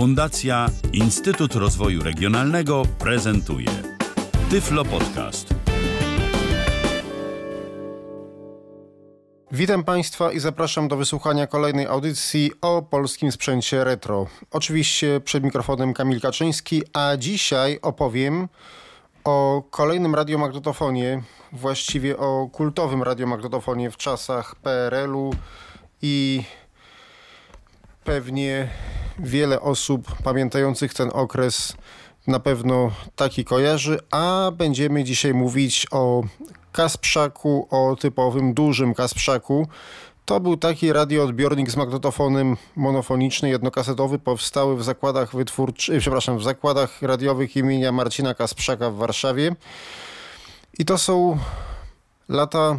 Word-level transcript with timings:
Fundacja 0.00 0.66
Instytut 0.92 1.54
Rozwoju 1.54 2.02
Regionalnego 2.02 2.82
prezentuje 2.98 3.68
Tyflo 4.50 4.84
Podcast. 4.84 5.54
Witam 9.52 9.84
Państwa 9.84 10.32
i 10.32 10.38
zapraszam 10.38 10.88
do 10.88 10.96
wysłuchania 10.96 11.46
kolejnej 11.46 11.86
audycji 11.86 12.52
o 12.60 12.82
polskim 12.82 13.32
sprzęcie 13.32 13.84
retro. 13.84 14.26
Oczywiście 14.50 15.20
przed 15.20 15.44
mikrofonem 15.44 15.94
Kamil 15.94 16.20
Kaczyński, 16.20 16.82
a 16.92 17.16
dzisiaj 17.16 17.78
opowiem 17.82 18.48
o 19.24 19.62
kolejnym 19.70 20.14
radiomagnetofonie, 20.14 21.22
właściwie 21.52 22.16
o 22.16 22.48
kultowym 22.52 23.02
radiomagnetofonie 23.02 23.90
w 23.90 23.96
czasach 23.96 24.54
PRL-u 24.54 25.34
i 26.02 26.42
pewnie 28.04 28.68
wiele 29.18 29.60
osób 29.60 30.16
pamiętających 30.24 30.94
ten 30.94 31.10
okres 31.12 31.76
na 32.26 32.40
pewno 32.40 32.90
taki 33.16 33.44
kojarzy, 33.44 33.98
a 34.10 34.50
będziemy 34.56 35.04
dzisiaj 35.04 35.34
mówić 35.34 35.86
o 35.90 36.22
Kasprzaku, 36.72 37.68
o 37.70 37.96
typowym 37.96 38.54
dużym 38.54 38.94
Kasprzaku. 38.94 39.68
To 40.24 40.40
był 40.40 40.56
taki 40.56 40.92
radioodbiornik 40.92 41.70
z 41.70 41.76
magnetofonem 41.76 42.56
monofoniczny, 42.76 43.48
jednokasetowy, 43.48 44.18
powstały 44.18 44.76
w 44.76 44.84
zakładach 44.84 45.34
wytwórczych, 45.36 46.00
przepraszam, 46.00 46.38
w 46.38 46.42
zakładach 46.42 47.02
radiowych 47.02 47.56
imienia 47.56 47.92
Marcina 47.92 48.34
Kasprzaka 48.34 48.90
w 48.90 48.96
Warszawie. 48.96 49.56
I 50.78 50.84
to 50.84 50.98
są 50.98 51.38
lata 52.28 52.78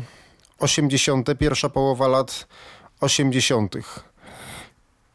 80., 0.60 1.30
pierwsza 1.40 1.70
połowa 1.70 2.08
lat 2.08 2.48
80. 3.02 3.76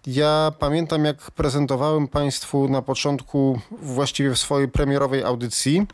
Ja 0.06 0.52
pamiętam, 0.58 1.04
jak 1.04 1.30
prezentowałem 1.30 2.08
Państwu 2.08 2.68
na 2.68 2.82
początku, 2.82 3.60
właściwie 3.70 4.30
w 4.30 4.38
swojej 4.38 4.68
premierowej 4.68 5.24
audycji, 5.24 5.86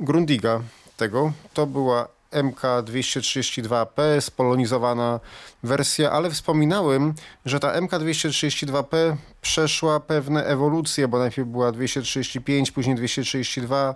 Grundiga 0.00 0.60
tego. 0.96 1.32
To 1.54 1.66
była 1.66 2.08
MK232P, 2.32 4.20
spolonizowana 4.20 5.20
wersja, 5.62 6.10
ale 6.10 6.30
wspominałem, 6.30 7.14
że 7.44 7.60
ta 7.60 7.80
MK232P 7.80 9.16
przeszła 9.40 10.00
pewne 10.00 10.44
ewolucje, 10.44 11.08
bo 11.08 11.18
najpierw 11.18 11.48
była 11.48 11.72
235, 11.72 12.70
później 12.70 12.96
232, 12.96 13.94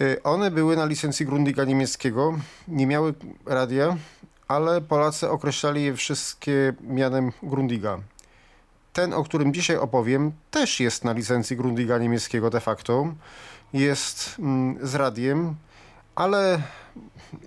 Y, 0.00 0.22
one 0.22 0.50
były 0.50 0.76
na 0.76 0.84
licencji 0.84 1.26
Grundiga 1.26 1.64
niemieckiego, 1.64 2.38
nie 2.68 2.86
miały 2.86 3.14
radia, 3.46 3.96
ale 4.48 4.80
Polacy 4.80 5.30
określali 5.30 5.84
je 5.84 5.94
wszystkie 5.94 6.72
mianem 6.80 7.32
Grundiga. 7.42 7.98
Ten, 8.92 9.12
o 9.12 9.24
którym 9.24 9.54
dzisiaj 9.54 9.76
opowiem, 9.76 10.32
też 10.50 10.80
jest 10.80 11.04
na 11.04 11.12
licencji 11.12 11.56
Grundiga 11.56 11.98
niemieckiego 11.98 12.50
de 12.50 12.60
facto. 12.60 13.14
Jest 13.72 14.36
mm, 14.38 14.86
z 14.86 14.94
radiem, 14.94 15.54
ale 16.14 16.62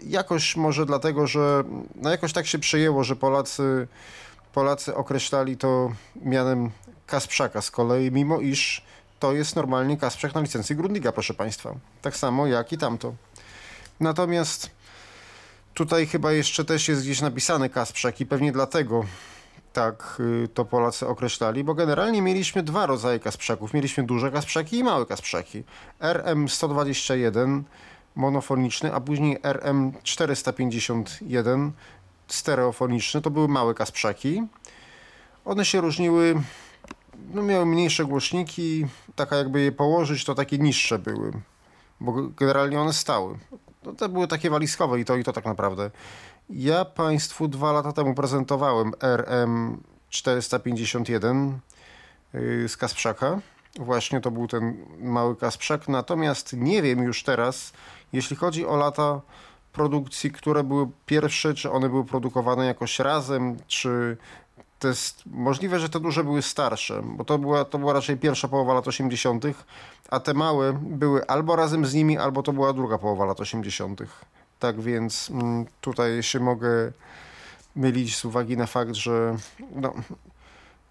jakoś 0.04 0.56
może 0.56 0.86
dlatego, 0.86 1.28
że 1.28 1.64
no 1.96 2.10
jakoś 2.10 2.34
tak 2.34 2.48
się 2.48 2.60
przejęło, 2.60 3.04
że 3.04 3.16
Polacy, 3.16 3.88
Polacy 4.54 4.96
określali 4.96 5.58
to 5.58 5.92
mianem 6.16 6.72
Kasprzaka 7.08 7.62
z 7.62 7.72
kolei, 7.72 8.12
mimo 8.12 8.40
iż 8.40 8.86
to 9.20 9.34
jest 9.34 9.56
normalnie 9.56 9.98
Kasprzak 9.98 10.36
na 10.36 10.42
licencji 10.42 10.76
Grundiga, 10.76 11.12
proszę 11.12 11.34
Państwa. 11.34 11.76
Tak 12.02 12.18
samo 12.18 12.48
jak 12.48 12.72
i 12.72 12.78
tamto. 12.78 13.14
Natomiast 14.00 14.70
tutaj 15.74 16.08
chyba 16.08 16.32
jeszcze 16.32 16.66
też 16.66 16.88
jest 16.88 17.02
gdzieś 17.02 17.22
napisane 17.22 17.70
Kasprzak 17.70 18.22
i 18.22 18.26
pewnie 18.26 18.52
dlatego 18.52 19.06
tak 19.74 20.18
y, 20.20 20.48
to 20.48 20.66
Polacy 20.66 21.08
określali, 21.08 21.64
bo 21.64 21.74
generalnie 21.74 22.22
mieliśmy 22.22 22.64
dwa 22.64 22.86
rodzaje 22.86 23.20
Kasprzaków. 23.20 23.74
Mieliśmy 23.74 24.04
duże 24.04 24.32
Kasprzaki 24.32 24.78
i 24.78 24.84
małe 24.84 25.06
Kasprzaki. 25.06 25.64
RM121 26.02 27.62
monofoniczny, 28.16 28.94
a 28.94 29.00
później 29.00 29.40
RM451 29.40 31.72
stereofoniczny. 32.28 33.22
To 33.22 33.30
były 33.30 33.48
małe 33.48 33.74
Kasprzaki. 33.74 34.44
One 35.46 35.66
się 35.66 35.82
różniły 35.82 36.42
no 37.34 37.42
miały 37.42 37.66
mniejsze 37.66 38.06
głośniki, 38.06 38.86
taka 39.16 39.36
jakby 39.36 39.62
je 39.62 39.72
położyć, 39.72 40.26
to 40.26 40.36
takie 40.36 40.58
niższe 40.58 41.00
były, 41.00 41.32
bo 42.00 42.14
generalnie 42.38 42.82
one 42.82 42.94
stały. 42.94 43.38
No, 43.84 43.94
te 43.94 44.10
były 44.10 44.28
takie 44.28 44.50
walizkowe 44.50 45.00
i 45.00 45.06
to 45.06 45.16
i 45.16 45.24
to 45.24 45.34
tak 45.34 45.46
naprawdę. 45.46 45.92
Ja 46.50 46.86
Państwu 46.86 47.48
dwa 47.48 47.72
lata 47.72 47.94
temu 47.94 48.16
prezentowałem 48.16 48.92
RM451 50.12 51.52
yy, 52.34 52.70
z 52.70 52.78
Kasprzaka. 52.78 53.40
Właśnie 53.80 54.22
to 54.22 54.32
był 54.32 54.48
ten 54.48 54.86
mały 55.00 55.36
Kasprzak. 55.36 55.88
Natomiast 55.88 56.54
nie 56.54 56.82
wiem 56.82 57.04
już 57.04 57.24
teraz, 57.24 57.74
jeśli 58.14 58.36
chodzi 58.36 58.66
o 58.66 58.76
lata 58.76 59.22
produkcji, 59.74 60.32
które 60.32 60.64
były 60.64 60.88
pierwsze, 61.06 61.54
czy 61.54 61.72
one 61.72 61.90
były 61.90 62.06
produkowane 62.06 62.66
jakoś 62.66 63.00
razem, 63.00 63.58
czy 63.68 64.18
to 64.80 64.88
jest 64.88 65.24
możliwe, 65.26 65.80
że 65.80 65.90
te 65.90 66.00
duże 66.00 66.24
były 66.24 66.42
starsze, 66.42 67.02
bo 67.06 67.26
to 67.26 67.38
była, 67.38 67.66
to 67.66 67.80
była 67.80 67.94
raczej 67.94 68.18
pierwsza 68.18 68.48
połowa 68.48 68.74
lat 68.74 68.88
80., 68.88 69.46
a 70.10 70.20
te 70.20 70.34
małe 70.34 70.74
były 70.74 71.28
albo 71.28 71.56
razem 71.56 71.86
z 71.86 71.94
nimi, 71.94 72.18
albo 72.18 72.44
to 72.44 72.54
była 72.54 72.74
druga 72.74 72.98
połowa 72.98 73.26
lat 73.26 73.40
80. 73.40 74.02
Tak 74.60 74.82
więc 74.82 75.30
mm, 75.30 75.66
tutaj 75.82 76.24
się 76.24 76.40
mogę 76.40 76.92
mylić 77.76 78.16
z 78.16 78.26
uwagi 78.26 78.58
na 78.58 78.66
fakt, 78.66 78.96
że 78.96 79.36
no, 79.76 79.94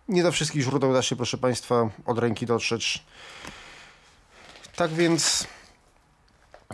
nie 0.08 0.22
do 0.22 0.32
wszystkich 0.32 0.62
źródeł 0.62 0.92
da 0.92 1.02
się, 1.02 1.16
proszę 1.16 1.38
Państwa, 1.38 1.90
od 2.06 2.18
ręki 2.18 2.46
dotrzeć. 2.46 3.04
Tak 4.76 4.90
więc 4.90 5.46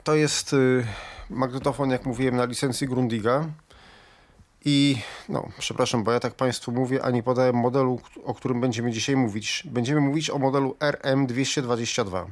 to 0.05 0.15
jest 0.15 0.53
y, 0.53 0.87
magnetofon, 1.31 1.91
jak 1.91 2.07
mówiłem, 2.07 2.37
na 2.37 2.45
licencji 2.45 2.89
Grundiga. 2.89 3.45
I 4.65 4.97
no, 5.29 5.49
przepraszam, 5.59 6.05
bo 6.05 6.13
ja 6.13 6.21
tak 6.21 6.35
Państwu 6.35 6.73
mówię, 6.73 7.05
a 7.05 7.11
nie 7.11 7.23
podałem 7.23 7.57
modelu, 7.57 8.01
o 8.25 8.35
którym 8.35 8.61
będziemy 8.61 8.91
dzisiaj 8.91 9.17
mówić. 9.17 9.63
Będziemy 9.67 10.01
mówić 10.01 10.31
o 10.31 10.39
modelu 10.39 10.77
RM222. 10.81 12.27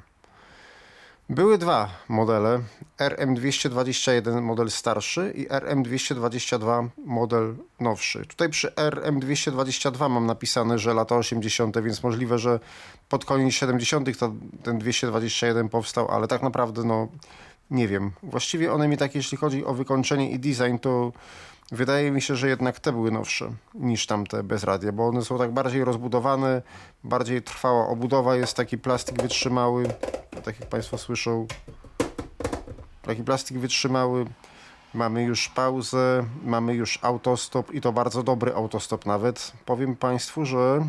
Były 1.29 1.59
dwa 1.59 1.89
modele, 2.09 2.61
RM221 2.99 4.43
model 4.43 4.71
starszy 4.71 5.33
i 5.37 5.49
RM222 5.49 6.89
model 7.05 7.55
nowszy. 7.81 8.27
Tutaj 8.27 8.49
przy 8.49 8.69
RM222 8.69 10.11
mam 10.11 10.27
napisane, 10.27 10.79
że 10.79 10.95
lata 10.95 11.17
80., 11.17 11.81
więc 11.81 12.03
możliwe, 12.03 12.39
że 12.39 12.61
pod 13.09 13.25
koniec 13.25 13.55
70. 13.55 14.19
to 14.19 14.33
ten 14.63 14.79
221 14.79 15.69
powstał, 15.69 16.11
ale 16.11 16.29
tak 16.29 16.43
naprawdę 16.43 16.85
no 16.85 17.09
nie 17.71 17.89
wiem. 17.89 18.11
Właściwie 18.23 18.73
one 18.73 18.89
mi 18.89 18.97
tak, 18.97 19.15
jeśli 19.15 19.39
chodzi 19.39 19.65
o 19.65 19.75
wykończenie 19.75 20.31
i 20.31 20.39
design, 20.39 20.77
to 20.81 21.13
Wydaje 21.73 22.11
mi 22.11 22.23
się, 22.23 22.37
że 22.37 22.49
jednak 22.49 22.81
te 22.81 22.93
były 22.93 23.11
nowsze 23.11 23.51
niż 23.75 24.07
tamte 24.07 24.43
bez 24.43 24.65
radia, 24.65 24.93
bo 24.93 25.07
one 25.07 25.23
są 25.25 25.39
tak 25.39 25.53
bardziej 25.53 25.85
rozbudowane, 25.85 26.63
bardziej 27.05 27.43
trwała 27.43 27.89
obudowa, 27.89 28.37
jest 28.37 28.57
taki 28.57 28.79
plastik 28.79 29.23
wytrzymały, 29.23 29.89
tak 30.45 30.61
jak 30.61 30.69
Państwo 30.69 30.99
słyszą, 30.99 31.47
taki 33.03 33.25
plastik 33.25 33.59
wytrzymały. 33.59 34.25
Mamy 34.95 35.23
już 35.23 35.49
pauzę, 35.49 36.25
mamy 36.45 36.75
już 36.75 36.99
autostop 37.03 37.75
i 37.75 37.81
to 37.81 37.93
bardzo 37.93 38.23
dobry 38.23 38.55
autostop 38.55 39.07
nawet. 39.07 39.53
Powiem 39.65 39.97
Państwu, 39.97 40.45
że 40.45 40.89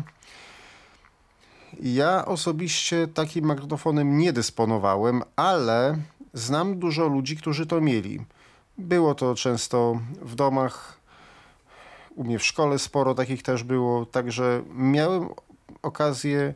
ja 1.82 2.24
osobiście 2.24 3.08
takim 3.08 3.44
magnetofonem 3.44 4.18
nie 4.18 4.32
dysponowałem, 4.32 5.22
ale 5.36 5.98
znam 6.32 6.78
dużo 6.78 7.08
ludzi, 7.08 7.36
którzy 7.36 7.66
to 7.66 7.80
mieli. 7.80 8.20
Było 8.78 9.14
to 9.14 9.34
często 9.34 10.00
w 10.22 10.34
domach, 10.34 11.00
u 12.14 12.24
mnie 12.24 12.38
w 12.38 12.44
szkole 12.44 12.78
sporo 12.78 13.14
takich 13.14 13.42
też 13.42 13.62
było, 13.62 14.06
także 14.06 14.62
miałem 14.74 15.28
okazję 15.82 16.54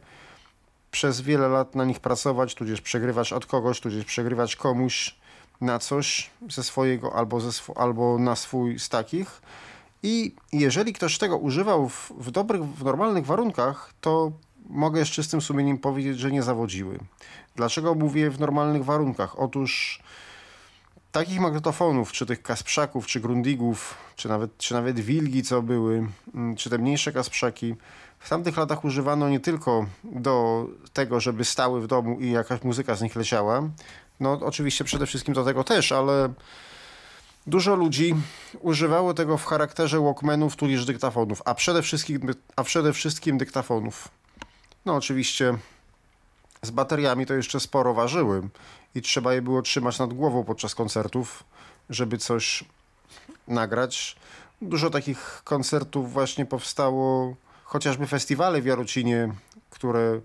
przez 0.91 1.21
wiele 1.21 1.49
lat 1.49 1.75
na 1.75 1.85
nich 1.85 2.01
pracować, 2.01 2.55
tudzież 2.55 2.81
przegrywać 2.81 3.33
od 3.33 3.47
kogoś, 3.47 3.81
tudzież 3.81 4.05
przegrywać 4.05 4.57
komuś. 4.57 5.19
na 5.61 5.79
coś 5.79 6.31
ze 6.49 6.63
swojego 6.63 7.15
albo, 7.15 7.41
ze 7.41 7.49
sw 7.49 7.73
albo 7.77 8.19
na 8.19 8.37
swój 8.37 8.79
z 8.79 8.89
takich. 8.89 9.43
I 10.03 10.35
jeżeli 10.53 10.93
ktoś 10.93 11.19
tego 11.19 11.37
używał 11.39 11.89
w, 11.89 12.13
w 12.19 12.31
dobrych, 12.31 12.65
w 12.65 12.85
normalnych 12.85 13.27
warunkach, 13.27 13.93
to 14.01 14.33
mogę 14.69 15.05
z 15.05 15.09
czystym 15.09 15.41
sumieniem 15.41 15.79
powiedzieć, 15.79 16.19
że 16.19 16.31
nie 16.31 16.43
zawodziły. 16.43 16.99
Dlaczego 17.57 17.95
mówię 17.95 18.31
w 18.31 18.41
normalnych 18.41 18.85
warunkach? 18.85 19.39
Otóż 19.39 20.03
takich 21.13 21.41
magnetofonów, 21.41 22.13
czy 22.13 22.27
tych 22.27 22.43
kasprzaków, 22.43 23.07
czy 23.07 23.21
grundigów, 23.21 23.95
czy 24.17 24.29
nawet, 24.29 24.59
czy 24.59 24.75
nawet 24.75 25.01
wilgi, 25.01 25.43
co 25.43 25.63
były, 25.63 26.07
mm, 26.35 26.57
czy 26.57 26.71
te 26.71 26.79
mniejsze 26.79 27.13
kasprzaki, 27.13 27.75
w 28.19 28.29
tamtych 28.29 28.57
latach 28.57 28.85
używano 28.85 29.29
nie 29.29 29.41
tylko 29.41 29.87
do 30.05 30.67
tego, 30.93 31.21
żeby 31.21 31.45
stały 31.45 31.81
w 31.81 31.87
domu 31.87 32.21
i 32.21 32.31
jakaś 32.31 32.63
muzyka 32.63 32.97
z 32.97 33.03
nich 33.03 33.17
leciała. 33.17 33.63
No 34.21 34.33
oczywiście 34.33 34.85
przede 34.85 35.07
wszystkim 35.07 35.35
do 35.35 35.45
tego 35.45 35.65
też, 35.65 35.93
ale 35.93 36.33
dużo 37.47 37.75
ludzi 37.75 38.15
używało 38.61 39.15
tego 39.15 39.39
w 39.39 39.45
charakterze 39.45 40.01
walkmanów 40.01 40.57
tudzież 40.57 40.85
dyktafonów, 40.85 41.43
a 41.45 41.55
przede 41.55 41.83
wszystkim, 41.83 42.21
a 42.57 42.65
przede 42.65 42.93
wszystkim 42.93 43.39
dyktafonów. 43.39 44.09
No 44.85 44.95
oczywiście 44.95 45.59
z 46.63 46.71
bateriami 46.71 47.27
to 47.27 47.35
jeszcze 47.35 47.61
sporo 47.61 47.95
ważyły 47.95 48.49
i 48.95 49.03
trzeba 49.03 49.35
je 49.35 49.43
było 49.43 49.63
trzymać 49.63 49.99
nad 49.99 50.13
głową 50.13 50.45
podczas 50.45 50.75
koncertów, 50.75 51.45
żeby 51.91 52.19
coś 52.19 52.65
nagrać. 53.49 54.17
Dużo 54.63 54.91
takich 54.91 55.41
koncertów 55.45 56.13
właśnie 56.13 56.47
powstało, 56.47 57.37
chociażby 57.65 58.07
festiwale 58.07 58.63
w 58.63 58.67
Jarocinie, 58.67 59.33
które 59.71 60.21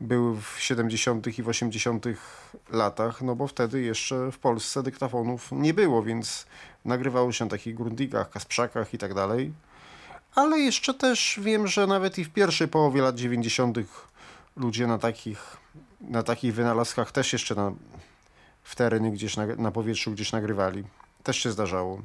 były 0.00 0.40
w 0.40 0.56
70. 0.58 1.38
i 1.38 1.42
w 1.42 1.48
80. 1.48 2.06
latach, 2.70 3.22
no 3.22 3.36
bo 3.36 3.46
wtedy 3.46 3.80
jeszcze 3.80 4.32
w 4.32 4.38
Polsce 4.38 4.82
dyktafonów 4.82 5.48
nie 5.52 5.74
było, 5.74 6.02
więc 6.02 6.46
nagrywało 6.84 7.32
się 7.32 7.44
na 7.44 7.50
takich 7.50 7.74
grundigach, 7.74 8.30
kasprzakach 8.30 8.94
i 8.94 8.98
tak 8.98 9.14
dalej. 9.14 9.52
Ale 10.34 10.58
jeszcze 10.58 10.94
też 10.94 11.40
wiem, 11.42 11.66
że 11.66 11.86
nawet 11.86 12.18
i 12.18 12.24
w 12.24 12.30
pierwszej 12.30 12.68
połowie 12.68 13.02
lat 13.02 13.16
90. 13.16 13.78
ludzie 14.56 14.86
na 14.86 14.98
takich, 14.98 15.56
na 16.00 16.22
takich 16.22 16.54
wynalazkach 16.54 17.12
też 17.12 17.32
jeszcze 17.32 17.54
na, 17.54 17.72
w 18.62 18.76
terenie 18.76 19.10
gdzieś 19.10 19.36
na, 19.36 19.46
na 19.46 19.70
powietrzu 19.70 20.12
gdzieś 20.12 20.32
nagrywali. 20.32 20.84
Też 21.22 21.36
się 21.36 21.50
zdarzało. 21.50 22.02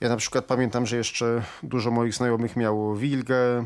Ja 0.00 0.08
na 0.08 0.16
przykład 0.16 0.44
pamiętam, 0.44 0.86
że 0.86 0.96
jeszcze 0.96 1.42
dużo 1.62 1.90
moich 1.90 2.14
znajomych 2.14 2.56
miało 2.56 2.96
wilgę, 2.96 3.64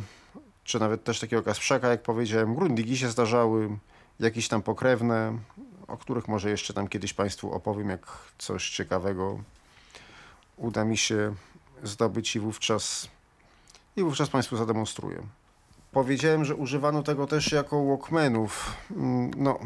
czy 0.65 0.81
nawet 0.81 1.05
też 1.05 1.21
takiego 1.21 1.43
kasprzaka, 1.43 1.89
jak 1.89 2.03
powiedziałem. 2.03 2.55
Grundigi 2.55 2.99
się 2.99 3.09
zdarzały, 3.09 3.79
jakieś 4.21 4.49
tam 4.49 4.63
pokrewne, 4.63 5.39
o 5.89 5.97
których 5.97 6.29
może 6.29 6.51
jeszcze 6.51 6.75
tam 6.75 6.89
kiedyś 6.89 7.15
Państwu 7.15 7.53
opowiem, 7.53 7.91
jak 7.91 8.07
coś 8.39 8.71
ciekawego 8.71 9.39
uda 10.57 10.85
mi 10.85 10.97
się 10.97 11.35
zdobyć 11.83 12.37
i 12.37 12.41
wówczas, 12.41 13.09
i 13.97 14.03
wówczas 14.03 14.29
Państwu 14.29 14.57
zademonstruję. 14.57 15.23
Powiedziałem, 15.93 16.45
że 16.45 16.55
używano 16.55 17.03
tego 17.03 17.27
też 17.27 17.53
jako 17.53 17.87
walkmanów. 17.87 18.77
Mm, 18.91 19.31
no, 19.37 19.59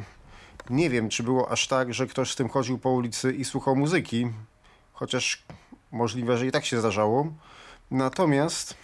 nie 0.70 0.90
wiem, 0.90 1.08
czy 1.08 1.22
było 1.22 1.50
aż 1.50 1.68
tak, 1.68 1.94
że 1.94 2.06
ktoś 2.06 2.30
z 2.32 2.36
tym 2.36 2.48
chodził 2.48 2.78
po 2.78 2.90
ulicy 2.90 3.32
i 3.32 3.44
słuchał 3.44 3.76
muzyki, 3.76 4.26
chociaż 4.92 5.42
możliwe, 5.92 6.38
że 6.38 6.46
i 6.46 6.50
tak 6.50 6.64
się 6.64 6.80
zdarzało. 6.80 7.26
Natomiast 7.90 8.74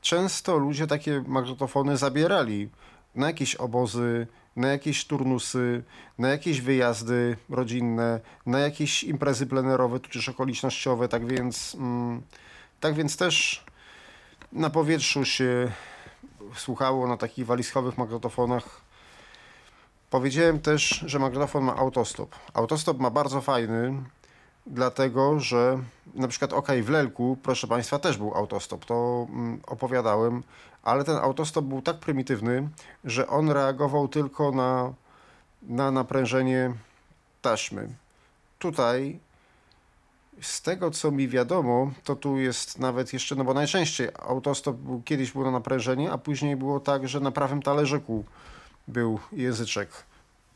często 0.00 0.58
ludzie 0.58 0.86
takie 0.86 1.24
magnetofony 1.26 1.96
zabierali 1.96 2.68
na 3.14 3.26
jakieś 3.26 3.54
obozy, 3.54 4.26
na 4.56 4.68
jakieś 4.68 5.04
turnusy, 5.04 5.82
na 6.18 6.28
jakieś 6.28 6.60
wyjazdy 6.60 7.36
rodzinne, 7.50 8.20
na 8.46 8.58
jakieś 8.58 9.04
imprezy 9.04 9.46
plenerowe, 9.46 10.00
tudzież 10.00 10.28
okolicznościowe, 10.28 11.08
tak 11.08 11.26
więc, 11.26 11.74
mm, 11.74 12.22
tak 12.80 12.94
więc 12.94 13.16
też 13.16 13.64
na 14.52 14.70
powietrzu 14.70 15.24
się 15.24 15.72
słuchało 16.54 17.06
na 17.06 17.16
takich 17.16 17.46
walizkowych 17.46 17.98
magnetofonach. 17.98 18.80
Powiedziałem 20.10 20.60
też, 20.60 21.04
że 21.06 21.18
magnetofon 21.18 21.64
ma 21.64 21.76
autostop. 21.76 22.34
Autostop 22.54 22.98
ma 22.98 23.10
bardzo 23.10 23.40
fajny, 23.40 24.02
dlatego 24.66 25.40
że 25.40 25.78
na 26.14 26.28
przykład 26.28 26.52
OK 26.52 26.68
w 26.82 26.88
Lelku, 26.88 27.36
proszę 27.42 27.66
Państwa, 27.66 27.98
też 27.98 28.16
był 28.16 28.34
autostop, 28.34 28.84
to 28.84 29.26
mm, 29.30 29.60
opowiadałem, 29.66 30.42
ale 30.82 31.04
ten 31.04 31.16
autostop 31.16 31.64
był 31.64 31.82
tak 31.82 31.98
prymitywny, 31.98 32.68
że 33.04 33.26
on 33.26 33.50
reagował 33.50 34.08
tylko 34.08 34.52
na, 34.52 34.92
na 35.62 35.90
naprężenie 35.90 36.72
taśmy. 37.42 37.88
Tutaj 38.58 39.18
z 40.40 40.62
tego 40.62 40.90
co 40.90 41.10
mi 41.10 41.28
wiadomo, 41.28 41.90
to 42.04 42.16
tu 42.16 42.38
jest 42.38 42.78
nawet 42.78 43.12
jeszcze, 43.12 43.36
no 43.36 43.44
bo 43.44 43.54
najczęściej 43.54 44.08
autostop 44.18 44.76
był, 44.76 45.02
kiedyś 45.02 45.32
było 45.32 45.44
na 45.44 45.50
naprężenie, 45.50 46.12
a 46.12 46.18
później 46.18 46.56
było 46.56 46.80
tak, 46.80 47.08
że 47.08 47.20
na 47.20 47.30
prawym 47.30 47.62
talerzyku 47.62 48.24
był 48.88 49.18
języczek. 49.32 49.88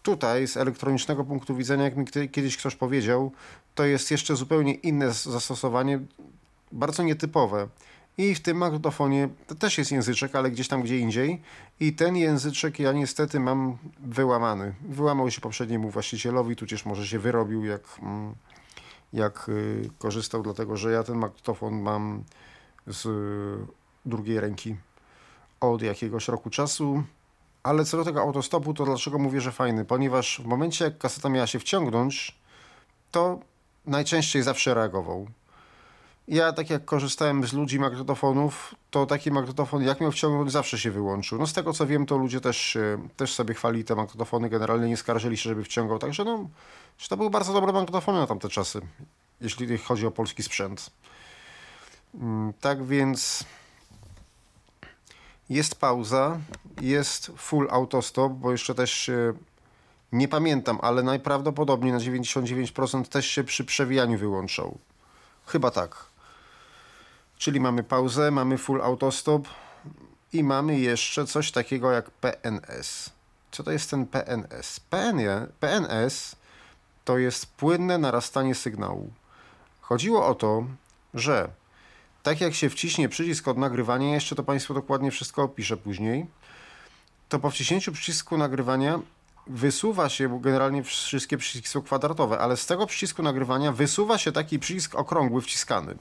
Tutaj 0.02 0.48
z 0.48 0.56
elektronicznego 0.56 1.24
punktu 1.24 1.56
widzenia, 1.56 1.84
jak 1.84 1.96
mi 1.96 2.06
kiedyś 2.06 2.56
ktoś 2.56 2.76
powiedział, 2.76 3.32
to 3.74 3.84
jest 3.84 4.10
jeszcze 4.10 4.36
zupełnie 4.36 4.74
inne 4.74 5.12
zastosowanie, 5.12 6.00
bardzo 6.72 7.02
nietypowe. 7.02 7.68
I 8.18 8.34
w 8.34 8.40
tym 8.40 8.56
magnetofonie 8.56 9.28
też 9.58 9.78
jest 9.78 9.92
języczek, 9.92 10.34
ale 10.34 10.50
gdzieś 10.50 10.68
tam 10.68 10.82
gdzie 10.82 10.98
indziej. 10.98 11.42
I 11.80 11.92
ten 11.92 12.16
języczek 12.16 12.78
ja 12.78 12.92
niestety 12.92 13.40
mam 13.40 13.78
wyłamany. 13.98 14.74
Wyłamał 14.88 15.30
się 15.30 15.40
poprzedniemu 15.40 15.90
właścicielowi, 15.90 16.56
tudzież 16.56 16.84
może 16.84 17.06
się 17.06 17.18
wyrobił, 17.18 17.64
jak, 17.64 17.82
mm, 18.02 18.34
jak 19.12 19.48
y, 19.48 19.90
korzystał, 19.98 20.42
dlatego 20.42 20.76
że 20.76 20.92
ja 20.92 21.02
ten 21.02 21.16
magnetofon 21.16 21.82
mam 21.82 22.24
z 22.86 23.08
drugiej 24.06 24.40
ręki 24.40 24.76
od 25.60 25.82
jakiegoś 25.82 26.28
roku 26.28 26.50
czasu. 26.50 27.02
Ale 27.62 27.84
co 27.84 27.96
do 27.96 28.04
tego 28.04 28.20
autostopu, 28.20 28.74
to 28.74 28.84
dlaczego 28.84 29.18
mówię, 29.18 29.40
że 29.40 29.52
fajny? 29.52 29.84
Ponieważ 29.84 30.40
w 30.44 30.46
momencie, 30.46 30.84
jak 30.84 30.98
kaseta 30.98 31.28
miała 31.28 31.46
się 31.46 31.58
wciągnąć, 31.58 32.38
to 33.10 33.40
najczęściej 33.86 34.42
zawsze 34.42 34.74
reagował. 34.74 35.26
Ja, 36.28 36.52
tak 36.52 36.70
jak 36.70 36.84
korzystałem 36.84 37.46
z 37.46 37.52
ludzi 37.52 37.78
magnetofonów, 37.78 38.74
to 38.90 39.06
taki 39.06 39.30
magnetofon, 39.30 39.82
jak 39.82 40.00
miał 40.00 40.12
wciągnąć, 40.12 40.52
zawsze 40.52 40.78
się 40.78 40.90
wyłączył. 40.90 41.38
No 41.38 41.46
z 41.46 41.52
tego 41.52 41.72
co 41.72 41.86
wiem, 41.86 42.06
to 42.06 42.18
ludzie 42.18 42.40
też, 42.40 42.78
też 43.16 43.34
sobie 43.34 43.54
chwali 43.54 43.84
te 43.84 43.94
magnetofony, 43.94 44.48
generalnie 44.48 44.88
nie 44.88 44.96
skarżyli 44.96 45.36
się, 45.36 45.50
żeby 45.50 45.64
wciągał. 45.64 45.98
Także 45.98 46.24
no, 46.24 46.48
że 47.02 47.08
to 47.08 47.16
były 47.16 47.30
bardzo 47.30 47.52
dobre 47.52 47.72
magnetofony 47.72 48.18
na 48.18 48.26
tamte 48.26 48.48
czasy, 48.48 48.80
jeśli 49.40 49.78
chodzi 49.78 50.06
o 50.06 50.10
polski 50.10 50.42
sprzęt. 50.42 50.90
Mm, 52.14 52.52
tak 52.60 52.84
więc 52.84 53.44
jest 55.48 55.74
pauza, 55.74 56.38
jest 56.80 57.32
full 57.36 57.68
autostop, 57.70 58.32
bo 58.32 58.52
jeszcze 58.52 58.74
też 58.74 59.10
nie 60.12 60.28
pamiętam, 60.28 60.78
ale 60.82 61.02
najprawdopodobniej 61.02 61.92
na 61.92 61.98
99% 61.98 63.04
też 63.08 63.26
się 63.26 63.44
przy 63.44 63.64
przewijaniu 63.64 64.18
wyłączał. 64.18 64.78
Chyba 65.46 65.70
tak. 65.70 66.04
Czyli 67.38 67.60
mamy 67.60 67.82
pauzę, 67.82 68.30
mamy 68.30 68.58
full 68.58 68.82
autostop 68.82 69.48
i 70.32 70.44
mamy 70.44 70.78
jeszcze 70.78 71.26
coś 71.26 71.52
takiego 71.52 71.92
jak 71.92 72.10
PNS. 72.10 73.10
Co 73.50 73.62
to 73.62 73.72
jest 73.72 73.90
ten 73.90 74.06
PNS? 74.06 74.80
PNS 75.60 76.41
to 77.04 77.18
jest 77.18 77.46
płynne 77.46 77.98
narastanie 77.98 78.54
sygnału. 78.54 79.12
Chodziło 79.80 80.26
o 80.26 80.34
to, 80.34 80.64
że 81.14 81.48
tak 82.22 82.40
jak 82.40 82.54
się 82.54 82.70
wciśnie 82.70 83.08
przycisk 83.08 83.48
od 83.48 83.58
nagrywania, 83.58 84.14
jeszcze 84.14 84.34
to 84.34 84.42
Państwu 84.42 84.74
dokładnie 84.74 85.10
wszystko 85.10 85.42
opiszę 85.42 85.76
później, 85.76 86.26
to 87.28 87.38
po 87.38 87.50
wciśnięciu 87.50 87.92
przycisku 87.92 88.38
nagrywania 88.38 89.00
wysuwa 89.46 90.08
się, 90.08 90.40
generalnie 90.40 90.82
wszystkie 90.82 91.38
przyciski 91.38 91.68
są 91.68 91.82
kwadratowe, 91.82 92.38
ale 92.38 92.56
z 92.56 92.66
tego 92.66 92.86
przycisku 92.86 93.22
nagrywania 93.22 93.72
wysuwa 93.72 94.18
się 94.18 94.32
taki 94.32 94.58
przycisk 94.58 94.94
okrągły 94.94 95.42
wciskany, 95.42 95.94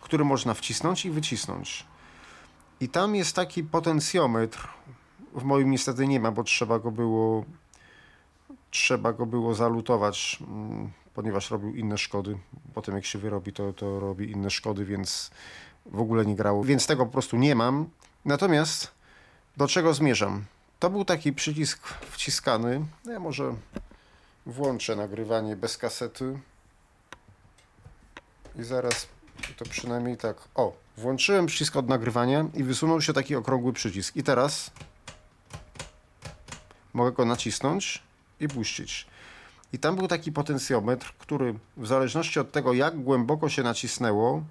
który 0.00 0.24
można 0.24 0.54
wcisnąć 0.54 1.04
i 1.04 1.10
wycisnąć. 1.10 1.86
I 2.80 2.88
tam 2.88 3.14
jest 3.16 3.36
taki 3.36 3.64
potencjometr, 3.64 4.68
w 5.34 5.42
moim 5.42 5.70
niestety 5.70 6.06
nie 6.06 6.20
ma, 6.20 6.30
bo 6.30 6.44
trzeba 6.44 6.78
go 6.78 6.90
było 6.90 7.44
trzeba 8.72 9.12
go 9.12 9.26
było 9.26 9.54
zalutować, 9.54 10.38
mm, 10.40 10.92
ponieważ 11.14 11.50
robił 11.50 11.74
inne 11.74 11.98
szkody. 11.98 12.38
Potem 12.74 12.94
jak 12.94 13.04
się 13.04 13.18
wyrobi, 13.18 13.52
to, 13.52 13.72
to 13.72 14.00
robi 14.00 14.30
inne 14.30 14.50
szkody, 14.50 14.84
więc 14.84 15.30
w 15.86 16.00
ogóle 16.00 16.26
nie 16.26 16.36
grało. 16.36 16.64
Więc 16.64 16.86
tego 16.86 17.06
po 17.06 17.12
prostu 17.12 17.36
nie 17.36 17.54
mam. 17.54 17.86
Natomiast 18.24 18.90
do 19.56 19.68
czego 19.68 19.94
zmierzam? 19.94 20.44
To 20.78 20.90
był 20.90 21.04
taki 21.04 21.32
przycisk 21.32 21.88
wciskany. 21.88 22.86
Ja 23.04 23.20
może 23.20 23.54
włączę 24.46 24.96
nagrywanie 24.96 25.56
bez 25.56 25.78
kasety. 25.78 26.38
I 28.58 28.62
zaraz 28.62 29.08
to 29.56 29.64
przynajmniej 29.64 30.16
tak. 30.16 30.36
O, 30.54 30.72
włączyłem 30.96 31.46
przycisk 31.46 31.76
od 31.76 31.88
nagrywania 31.88 32.46
i 32.54 32.64
wysunął 32.64 33.00
się 33.00 33.12
taki 33.12 33.36
okrągły 33.36 33.72
przycisk. 33.72 34.16
I 34.16 34.22
teraz 34.22 34.70
mogę 36.92 37.12
go 37.12 37.24
nacisnąć 37.24 38.02
i 38.42 38.48
puścić. 38.48 39.06
I 39.72 39.78
tam 39.78 39.96
był 39.96 40.08
taki 40.08 40.32
potencjometr, 40.32 41.12
który 41.18 41.54
w 41.76 41.86
zależności 41.86 42.40
od 42.40 42.52
tego, 42.52 42.72
jak 42.72 43.02
głęboko 43.02 43.48
się 43.48 43.62
nacisnęło, 43.62 44.42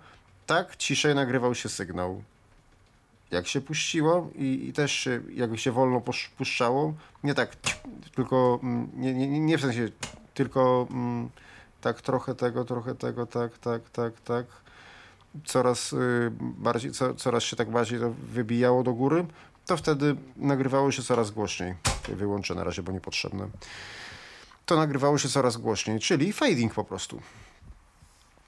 tak 0.46 0.76
ciszej 0.76 1.16
nagrywał 1.16 1.56
się 1.56 1.70
sygnał. 1.70 2.24
Jak 3.32 3.48
się 3.48 3.62
puściło 3.62 4.30
i, 4.36 4.68
i 4.70 4.74
też 4.74 4.92
się, 4.92 5.22
jak 5.34 5.60
się 5.60 5.72
wolno 5.72 6.00
pusz- 6.00 6.30
puszczało, 6.38 6.94
nie 7.24 7.34
tak, 7.34 7.56
tylko 8.16 8.60
mm, 8.64 8.90
nie, 8.96 9.14
nie, 9.14 9.40
nie 9.40 9.58
w 9.58 9.62
sensie, 9.62 9.90
tylko 10.34 10.88
mm, 10.92 11.30
tak 11.82 12.02
trochę 12.02 12.36
tego, 12.36 12.66
trochę 12.66 12.96
tego, 12.96 13.26
tak, 13.26 13.58
tak, 13.58 13.90
tak, 13.90 14.22
tak. 14.22 14.46
Coraz 15.46 15.94
y, 15.94 16.32
bardziej, 16.40 16.92
co, 16.92 17.14
coraz 17.14 17.44
się 17.44 17.56
tak 17.56 17.72
bardziej 17.72 18.00
to 18.00 18.12
wybijało 18.12 18.84
do 18.84 18.94
góry, 18.94 19.26
to 19.66 19.78
wtedy 19.78 20.16
nagrywało 20.38 20.92
się 20.92 21.04
coraz 21.04 21.32
głośniej. 21.32 21.91
Wyłączę 22.08 22.56
na 22.56 22.64
razie, 22.64 22.84
bo 22.84 22.92
niepotrzebne. 22.92 23.48
To 24.66 24.76
nagrywało 24.76 25.18
się 25.18 25.30
coraz 25.30 25.58
głośniej, 25.58 26.00
czyli 26.00 26.34
fading 26.34 26.74
po 26.74 26.84
prostu. 26.84 27.22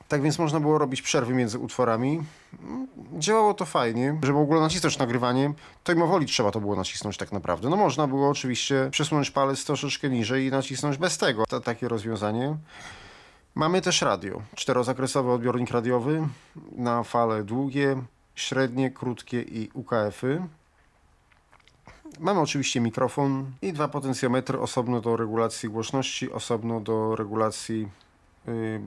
Tak 0.08 0.22
więc 0.22 0.40
można 0.40 0.60
było 0.60 0.78
robić 0.78 1.02
przerwy 1.02 1.34
między 1.34 1.60
utworami. 1.60 2.24
Działało 3.20 3.54
to 3.54 3.66
fajnie. 3.66 4.20
Żeby 4.24 4.40
w 4.40 4.42
ogóle 4.42 4.62
nacisnąć 4.62 4.98
nagrywanie, 4.98 5.54
to 5.84 5.96
mimowoli 5.96 6.26
trzeba 6.26 6.52
to 6.52 6.60
było 6.60 6.76
nacisnąć 6.76 7.18
tak 7.18 7.32
naprawdę. 7.32 7.70
No 7.70 7.76
można 7.76 8.08
było 8.08 8.30
oczywiście 8.30 8.90
przesunąć 8.92 9.32
palec 9.32 9.66
troszeczkę 9.66 10.10
niżej 10.10 10.46
i 10.46 10.52
nacisnąć 10.52 10.98
bez 10.98 11.18
tego. 11.18 11.46
To, 11.46 11.60
takie 11.60 11.88
rozwiązanie. 11.88 12.58
Mamy 13.56 13.82
też 13.82 14.02
radio. 14.02 14.42
Czterozakresowy 14.56 15.32
odbiornik 15.32 15.72
radiowy 15.72 16.28
na 16.72 17.04
fale 17.04 17.44
długie, 17.44 17.96
średnie, 18.36 18.92
krótkie 18.92 19.42
i 19.42 19.70
UKF-y. 19.74 20.42
Mamy 22.20 22.40
oczywiście 22.40 22.82
mikrofon 22.82 23.52
i 23.62 23.74
dwa 23.74 23.88
potencjometry 23.88 24.60
osobno 24.60 25.02
do 25.02 25.18
regulacji 25.18 25.70
głośności, 25.70 26.32
osobno 26.32 26.80
do 26.82 27.16
regulacji 27.16 27.90
y, 28.48 28.82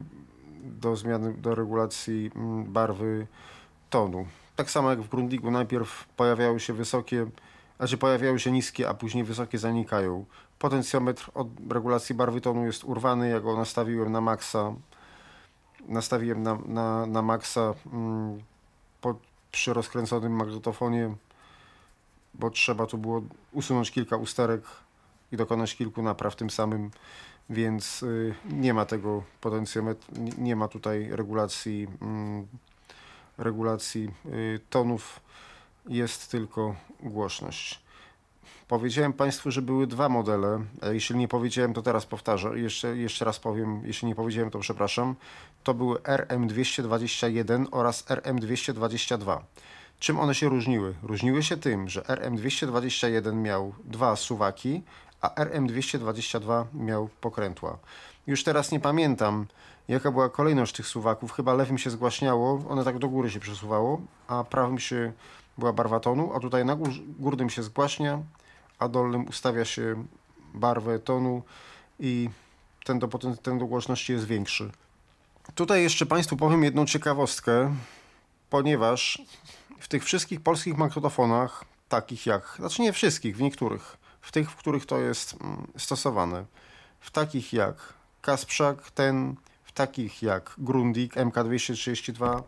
do 0.64 0.96
zmiany, 0.96 1.34
do 1.34 1.54
regulacji 1.54 2.30
mm, 2.36 2.64
barwy 2.64 3.26
tonu. 3.90 4.26
Tak 4.56 4.70
samo 4.70 4.90
jak 4.90 5.02
w 5.02 5.08
Grundigu 5.08 5.50
najpierw 5.50 6.08
pojawiały 6.16 6.60
się 6.60 6.72
wysokie, 6.72 7.26
znaczy 7.76 7.98
pojawiały 7.98 8.40
się 8.40 8.52
niskie, 8.52 8.88
a 8.88 8.94
później 8.94 9.24
wysokie 9.24 9.58
zanikają. 9.58 10.24
Potencjometr 10.58 11.30
od 11.34 11.48
regulacji 11.70 12.14
barwy 12.14 12.40
tonu 12.40 12.66
jest 12.66 12.84
urwany, 12.84 13.28
ja 13.28 13.40
go 13.40 13.56
nastawiłem 13.56 14.12
na 14.12 14.20
maksa. 14.20 14.74
Nastawiłem 15.88 16.42
na, 16.42 16.58
na, 16.66 17.06
na 17.06 17.22
maksa 17.22 17.74
mm, 17.92 18.42
po, 19.00 19.14
przy 19.52 19.72
rozkręconym 19.72 20.32
magnetofonie, 20.32 21.14
bo 22.38 22.50
trzeba 22.50 22.86
tu 22.86 22.98
było 22.98 23.22
usunąć 23.52 23.90
kilka 23.90 24.16
usterek 24.16 24.62
i 25.32 25.36
dokonać 25.36 25.76
kilku 25.76 26.02
napraw 26.02 26.36
tym 26.36 26.50
samym, 26.50 26.90
więc 27.50 28.02
y, 28.02 28.34
nie 28.50 28.74
ma 28.74 28.84
tego 28.84 29.22
potencjometru, 29.40 30.14
nie- 30.38 30.56
ma 30.56 30.68
tutaj 30.68 31.08
regulacji, 31.10 31.86
mm, 32.02 32.46
regulacji 33.38 34.10
y, 34.26 34.60
tonów, 34.70 35.20
jest 35.88 36.30
tylko 36.30 36.74
głośność. 37.02 37.86
Powiedziałem 38.68 39.12
Państwu, 39.12 39.50
że 39.50 39.62
były 39.62 39.86
dwa 39.86 40.08
modele, 40.08 40.64
jeśli 40.92 41.16
nie 41.16 41.28
powiedziałem, 41.28 41.74
to 41.74 41.82
teraz 41.82 42.06
powtarzam, 42.06 42.58
jeszcze, 42.58 42.96
jeszcze 42.96 43.24
raz 43.24 43.38
powiem, 43.38 43.82
jeśli 43.84 44.08
nie 44.08 44.14
powiedziałem, 44.14 44.50
to 44.50 44.58
przepraszam. 44.58 45.14
To 45.64 45.74
były 45.74 45.96
RM221 45.98 47.66
oraz 47.70 48.04
RM222. 48.06 49.38
Czym 49.98 50.20
one 50.20 50.34
się 50.34 50.48
różniły? 50.48 50.94
Różniły 51.02 51.42
się 51.42 51.56
tym, 51.56 51.88
że 51.88 52.00
RM221 52.00 53.34
miał 53.34 53.74
dwa 53.84 54.16
suwaki, 54.16 54.82
a 55.20 55.28
RM222 55.28 56.64
miał 56.74 57.08
pokrętła. 57.20 57.78
Już 58.26 58.44
teraz 58.44 58.70
nie 58.70 58.80
pamiętam, 58.80 59.46
jaka 59.88 60.10
była 60.10 60.28
kolejność 60.28 60.74
tych 60.74 60.86
suwaków. 60.86 61.32
Chyba 61.32 61.54
lewym 61.54 61.78
się 61.78 61.90
zgłaśniało, 61.90 62.62
one 62.68 62.84
tak 62.84 62.98
do 62.98 63.08
góry 63.08 63.30
się 63.30 63.40
przesuwało, 63.40 64.00
a 64.28 64.44
prawym 64.44 64.78
się 64.78 65.12
była 65.58 65.72
barwa 65.72 66.00
tonu, 66.00 66.32
a 66.34 66.40
tutaj 66.40 66.64
na 66.64 66.76
gór- 66.76 67.02
górnym 67.18 67.50
się 67.50 67.62
zgłaśnia, 67.62 68.22
a 68.78 68.88
dolnym 68.88 69.26
ustawia 69.28 69.64
się 69.64 70.04
barwę 70.54 70.98
tonu 70.98 71.42
i 72.00 72.30
ten 72.84 72.98
do, 72.98 73.08
ten 73.42 73.58
do 73.58 73.66
głośności 73.66 74.12
jest 74.12 74.26
większy. 74.26 74.70
Tutaj 75.54 75.82
jeszcze 75.82 76.06
Państwu 76.06 76.36
powiem 76.36 76.64
jedną 76.64 76.86
ciekawostkę, 76.86 77.74
ponieważ 78.50 79.22
w 79.80 79.88
tych 79.88 80.04
wszystkich 80.04 80.40
polskich 80.40 80.76
magnetofonach, 80.76 81.64
takich 81.88 82.26
jak, 82.26 82.54
znaczy 82.58 82.82
nie 82.82 82.92
wszystkich, 82.92 83.36
w 83.36 83.40
niektórych, 83.40 83.96
w 84.20 84.32
tych, 84.32 84.50
w 84.50 84.56
których 84.56 84.86
to 84.86 84.98
jest 84.98 85.36
mm, 85.40 85.66
stosowane, 85.76 86.44
w 87.00 87.10
takich 87.10 87.52
jak 87.52 87.94
Kasprzak, 88.20 88.90
ten, 88.90 89.34
w 89.64 89.72
takich 89.72 90.22
jak 90.22 90.54
Grundig 90.58 91.14
MK232, 91.14 92.42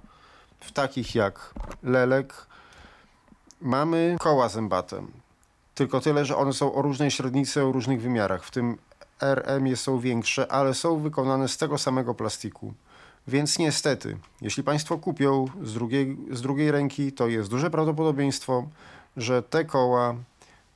w 0.61 0.73
takich 0.73 1.14
jak 1.14 1.54
Lelek, 1.82 2.47
mamy 3.61 4.16
koła 4.20 4.49
zębate. 4.49 5.06
Tylko 5.75 6.00
tyle, 6.00 6.25
że 6.25 6.37
one 6.37 6.52
są 6.52 6.75
o 6.75 6.82
różnej 6.82 7.11
średnicy, 7.11 7.64
o 7.64 7.73
różnych 7.73 8.02
wymiarach. 8.02 8.44
W 8.44 8.50
tym 8.50 8.78
RM 9.20 9.66
jest 9.66 9.82
są 9.82 10.00
większe, 10.00 10.52
ale 10.52 10.75
są 10.75 11.00
wykonane 11.00 11.49
z 11.49 11.56
tego 11.56 11.78
samego 11.78 12.14
plastiku. 12.14 12.75
Więc 13.28 13.58
niestety, 13.58 14.16
jeśli 14.40 14.62
Państwo 14.62 14.99
kupią 14.99 15.47
z 15.62 15.75
drugiej, 15.75 16.16
z 16.30 16.42
drugiej 16.42 16.70
ręki, 16.70 17.12
to 17.12 17.28
jest 17.28 17.50
duże 17.50 17.70
prawdopodobieństwo, 17.70 18.68
że 19.16 19.42
te 19.42 19.64
koła 19.64 20.14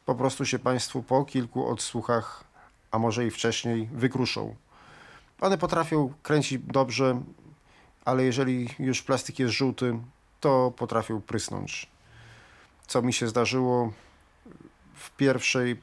po 0.06 0.14
prostu 0.14 0.44
się 0.44 0.58
Państwu 0.58 1.02
po 1.02 1.24
kilku 1.24 1.66
odsłuchach, 1.66 2.44
a 2.90 2.98
może 2.98 3.26
i 3.26 3.30
wcześniej, 3.30 3.88
wykruszą. 3.92 4.54
One 5.40 5.58
potrafią 5.58 6.12
kręcić 6.22 6.62
dobrze, 6.66 7.22
ale 8.04 8.24
jeżeli 8.24 8.68
już 8.78 9.02
plastik 9.02 9.38
jest 9.38 9.54
żółty, 9.54 9.98
to 10.40 10.72
potrafią 10.76 11.20
prysnąć. 11.20 11.86
Co 12.86 13.02
mi 13.02 13.12
się 13.12 13.28
zdarzyło 13.28 13.92
w 14.94 15.10
pierwszej, 15.10 15.76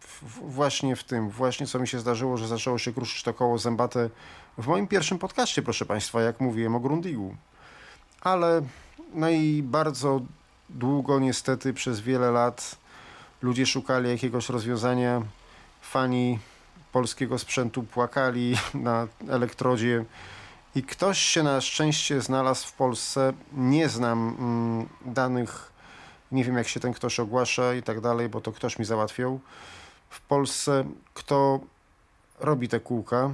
w, 0.00 0.52
właśnie 0.52 0.96
w 0.96 1.04
tym, 1.04 1.30
właśnie 1.30 1.66
co 1.66 1.78
mi 1.78 1.88
się 1.88 1.98
zdarzyło, 1.98 2.36
że 2.36 2.48
zaczęło 2.48 2.78
się 2.78 2.92
kruszyć 2.92 3.22
to 3.22 3.34
koło 3.34 3.58
zębate 3.58 4.10
w 4.58 4.66
moim 4.66 4.86
pierwszym 4.86 5.18
podcaście, 5.18 5.62
proszę 5.62 5.86
Państwa, 5.86 6.22
jak 6.22 6.40
mówiłem 6.40 6.74
o 6.74 6.80
Grundigu. 6.80 7.36
Ale 8.20 8.62
no 9.14 9.30
i 9.30 9.62
bardzo 9.62 10.20
długo, 10.68 11.20
niestety, 11.20 11.72
przez 11.72 12.00
wiele 12.00 12.30
lat 12.30 12.76
ludzie 13.42 13.66
szukali 13.66 14.10
jakiegoś 14.10 14.48
rozwiązania. 14.48 15.22
Fani 15.82 16.38
polskiego 16.92 17.38
sprzętu 17.38 17.82
płakali 17.82 18.56
na 18.74 19.08
elektrodzie 19.28 20.04
i 20.74 20.82
ktoś 20.82 21.18
się 21.18 21.42
na 21.42 21.60
szczęście 21.60 22.20
znalazł 22.20 22.66
w 22.66 22.72
Polsce. 22.72 23.32
Nie 23.52 23.88
znam 23.88 24.36
mm, 24.38 24.88
danych, 25.14 25.72
nie 26.32 26.44
wiem 26.44 26.56
jak 26.56 26.68
się 26.68 26.80
ten 26.80 26.92
ktoś 26.92 27.20
ogłasza 27.20 27.74
i 27.74 27.82
tak 27.82 28.00
dalej, 28.00 28.28
bo 28.28 28.40
to 28.40 28.52
ktoś 28.52 28.78
mi 28.78 28.84
załatwiał. 28.84 29.40
W 30.10 30.20
Polsce 30.20 30.84
kto 31.14 31.60
robi 32.40 32.68
te 32.68 32.80
kółka, 32.80 33.30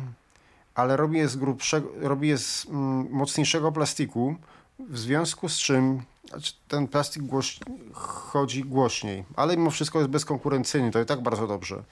ale 0.74 0.96
robi 0.96 1.18
je 1.18 1.28
z 1.28 1.36
grubszego, 1.36 1.88
robi 2.00 2.28
je 2.28 2.38
z 2.38 2.66
mm, 2.66 3.08
mocniejszego 3.10 3.72
plastiku, 3.72 4.36
w 4.78 4.98
związku 4.98 5.48
z 5.48 5.58
czym 5.58 6.02
znaczy, 6.28 6.52
ten 6.68 6.88
plastik 6.88 7.22
głoś, 7.22 7.60
chodzi 7.92 8.64
głośniej, 8.64 9.24
ale 9.36 9.56
mimo 9.56 9.70
wszystko 9.70 9.98
jest 9.98 10.10
bezkonkurencyjny, 10.10 10.90
to 10.90 11.00
i 11.00 11.06
tak 11.06 11.22
bardzo 11.22 11.46
dobrze. 11.46 11.82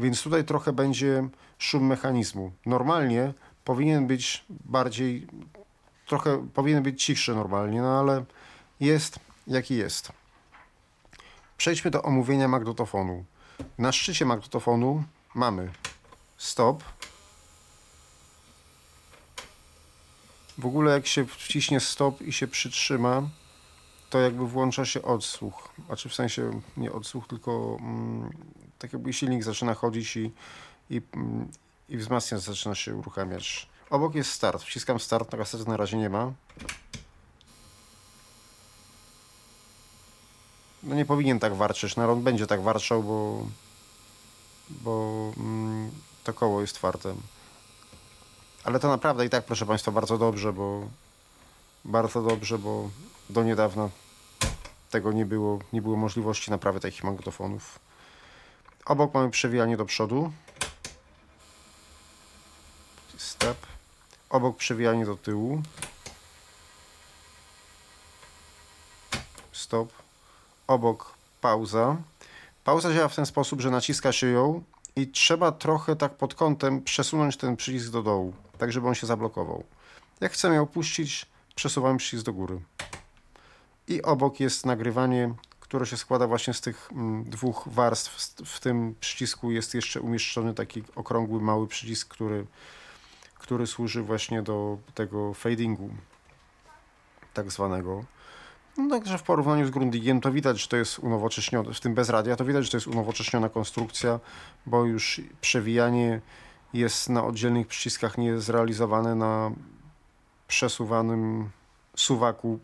Więc 0.00 0.22
tutaj 0.22 0.44
trochę 0.44 0.72
będzie 0.72 1.28
szum 1.58 1.86
mechanizmu. 1.86 2.52
Normalnie 2.66 3.32
powinien 3.64 4.06
być 4.06 4.44
bardziej, 4.50 5.26
trochę 6.06 6.48
powinien 6.54 6.82
być 6.82 7.04
cichszy 7.04 7.34
normalnie, 7.34 7.82
no 7.82 8.00
ale 8.00 8.24
jest 8.80 9.18
jaki 9.46 9.76
jest. 9.76 10.12
Przejdźmy 11.56 11.90
do 11.90 12.02
omówienia 12.02 12.48
magnetofonu. 12.48 13.24
Na 13.78 13.92
szczycie 13.92 14.26
magnetofonu 14.26 15.04
mamy 15.34 15.70
stop. 16.36 16.84
W 20.58 20.66
ogóle 20.66 20.92
jak 20.92 21.06
się 21.06 21.26
wciśnie 21.26 21.80
stop 21.80 22.22
i 22.22 22.32
się 22.32 22.46
przytrzyma, 22.46 23.22
to 24.10 24.20
jakby 24.20 24.46
włącza 24.46 24.84
się 24.84 25.02
odsłuch. 25.02 25.68
Znaczy 25.86 26.08
w 26.08 26.14
sensie 26.14 26.60
nie 26.76 26.92
odsłuch, 26.92 27.28
tylko 27.28 27.76
mm, 27.80 28.30
tak 28.78 28.92
jakby 28.92 29.12
silnik 29.12 29.44
zaczyna 29.44 29.74
chodzić 29.74 30.16
i, 30.16 30.32
i, 30.90 31.00
mm, 31.12 31.48
i 31.88 31.98
zaczyna 32.38 32.74
się 32.74 32.96
uruchamiać. 32.96 33.68
Obok 33.90 34.14
jest 34.14 34.30
start. 34.30 34.62
Wciskam 34.62 35.00
start, 35.00 35.32
na 35.32 35.38
kasety 35.38 35.68
na 35.70 35.76
razie 35.76 35.96
nie 35.96 36.10
ma. 36.10 36.32
No 40.82 40.94
nie 40.94 41.04
powinien 41.04 41.38
tak 41.38 41.54
warczeć, 41.54 41.96
no 41.96 42.16
będzie 42.16 42.46
tak 42.46 42.62
warczał, 42.62 43.02
bo, 43.02 43.46
bo 44.70 45.32
mm, 45.36 45.90
to 46.24 46.32
koło 46.32 46.60
jest 46.60 46.74
twarde. 46.74 47.14
Ale 48.64 48.80
to 48.80 48.88
naprawdę 48.88 49.26
i 49.26 49.30
tak, 49.30 49.44
proszę 49.44 49.66
Państwa, 49.66 49.92
bardzo 49.92 50.18
dobrze, 50.18 50.52
bo 50.52 50.88
bardzo 51.84 52.22
dobrze, 52.22 52.58
bo 52.58 52.90
do 53.30 53.44
niedawna 53.44 53.88
tego 54.90 55.12
nie 55.12 55.26
było, 55.26 55.58
nie 55.72 55.82
było 55.82 55.96
możliwości 55.96 56.50
naprawy 56.50 56.80
takich 56.80 57.04
magnetofonów. 57.04 57.78
Obok 58.86 59.14
mamy 59.14 59.30
przewijanie 59.30 59.76
do 59.76 59.84
przodu. 59.84 60.32
step, 63.16 63.66
obok 64.30 64.56
przewijanie 64.56 65.06
do 65.06 65.16
tyłu, 65.16 65.62
stop, 69.52 69.92
obok 70.66 71.14
pauza. 71.40 71.96
Pauza 72.64 72.94
działa 72.94 73.08
w 73.08 73.16
ten 73.16 73.26
sposób, 73.26 73.60
że 73.60 73.70
naciska 73.70 74.12
się 74.12 74.26
ją 74.26 74.62
i 74.96 75.08
trzeba 75.08 75.52
trochę 75.52 75.96
tak 75.96 76.14
pod 76.14 76.34
kątem 76.34 76.82
przesunąć 76.82 77.36
ten 77.36 77.56
przycisk 77.56 77.90
do 77.90 78.02
dołu, 78.02 78.34
tak 78.64 78.72
żeby 78.72 78.88
on 78.88 78.94
się 78.94 79.06
zablokował. 79.06 79.64
Jak 80.20 80.32
chcemy 80.32 80.54
ją 80.54 80.62
opuścić, 80.62 81.26
przesuwamy 81.54 81.98
przycisk 81.98 82.26
do 82.26 82.32
góry. 82.32 82.60
I 83.88 84.02
obok 84.02 84.40
jest 84.40 84.66
nagrywanie, 84.66 85.34
które 85.60 85.86
się 85.86 85.96
składa 85.96 86.26
właśnie 86.26 86.54
z 86.54 86.60
tych 86.60 86.88
mm, 86.92 87.24
dwóch 87.24 87.68
warstw. 87.68 88.34
W 88.44 88.60
tym 88.60 88.94
przycisku 89.00 89.50
jest 89.50 89.74
jeszcze 89.74 90.00
umieszczony 90.00 90.54
taki 90.54 90.82
okrągły, 90.96 91.40
mały 91.40 91.66
przycisk, 91.66 92.08
który, 92.08 92.46
który 93.38 93.66
służy 93.66 94.02
właśnie 94.02 94.42
do 94.42 94.78
tego 94.94 95.34
fadingu 95.34 95.90
tak 97.34 97.50
zwanego. 97.50 98.04
No, 98.76 98.90
także 98.90 99.18
w 99.18 99.22
porównaniu 99.22 99.66
z 99.66 99.70
Grundigiem 99.70 100.20
to 100.20 100.32
widać, 100.32 100.60
że 100.60 100.68
to 100.68 100.76
jest 100.76 100.98
unowocześnione, 100.98 101.74
w 101.74 101.80
tym 101.80 101.94
bez 101.94 102.08
radia, 102.08 102.36
to 102.36 102.44
widać, 102.44 102.64
że 102.64 102.70
to 102.70 102.76
jest 102.76 102.86
unowocześniona 102.86 103.48
konstrukcja, 103.48 104.20
bo 104.66 104.84
już 104.84 105.20
przewijanie 105.40 106.20
jest 106.74 107.08
na 107.08 107.24
oddzielnych 107.24 107.66
przyciskach, 107.66 108.18
nie 108.18 108.26
jest 108.26 108.50
na 109.14 109.50
przesuwanym 110.48 111.50
suwaku. 111.96 112.58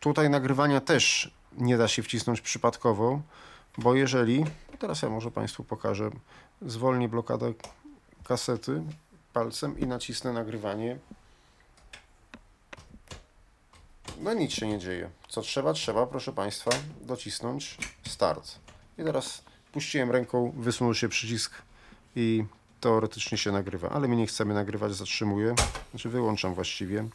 Tutaj 0.00 0.30
nagrywania 0.30 0.80
też 0.80 1.30
nie 1.58 1.76
da 1.76 1.88
się 1.88 2.02
wcisnąć 2.02 2.40
przypadkowo, 2.40 3.20
bo 3.78 3.94
jeżeli, 3.94 4.44
teraz 4.78 5.02
ja 5.02 5.08
może 5.08 5.30
Państwu 5.30 5.64
pokażę, 5.64 6.10
zwolnię 6.62 7.08
blokadę 7.08 7.52
kasety 8.24 8.82
palcem 9.32 9.78
i 9.78 9.86
nacisnę 9.86 10.32
nagrywanie, 10.32 10.98
no 14.20 14.34
nic 14.34 14.52
się 14.52 14.68
nie 14.68 14.78
dzieje. 14.78 15.10
Co 15.28 15.42
trzeba? 15.42 15.72
Trzeba, 15.72 16.06
proszę 16.06 16.32
Państwa, 16.32 16.70
docisnąć 17.00 17.78
start. 18.06 18.58
I 18.98 19.04
teraz 19.04 19.42
puściłem 19.72 20.10
ręką, 20.10 20.52
wysunął 20.56 20.94
się 20.94 21.08
przycisk 21.08 21.62
i 22.16 22.44
teoretycznie 22.86 23.38
się 23.38 23.52
nagrywa, 23.52 23.88
ale 23.88 24.08
my 24.08 24.16
nie 24.16 24.26
chcemy 24.26 24.54
nagrywać, 24.54 24.94
zatrzymuję, 24.94 25.54
znaczy 25.90 26.08
wyłączam 26.08 26.54
właściwie. 26.54 27.08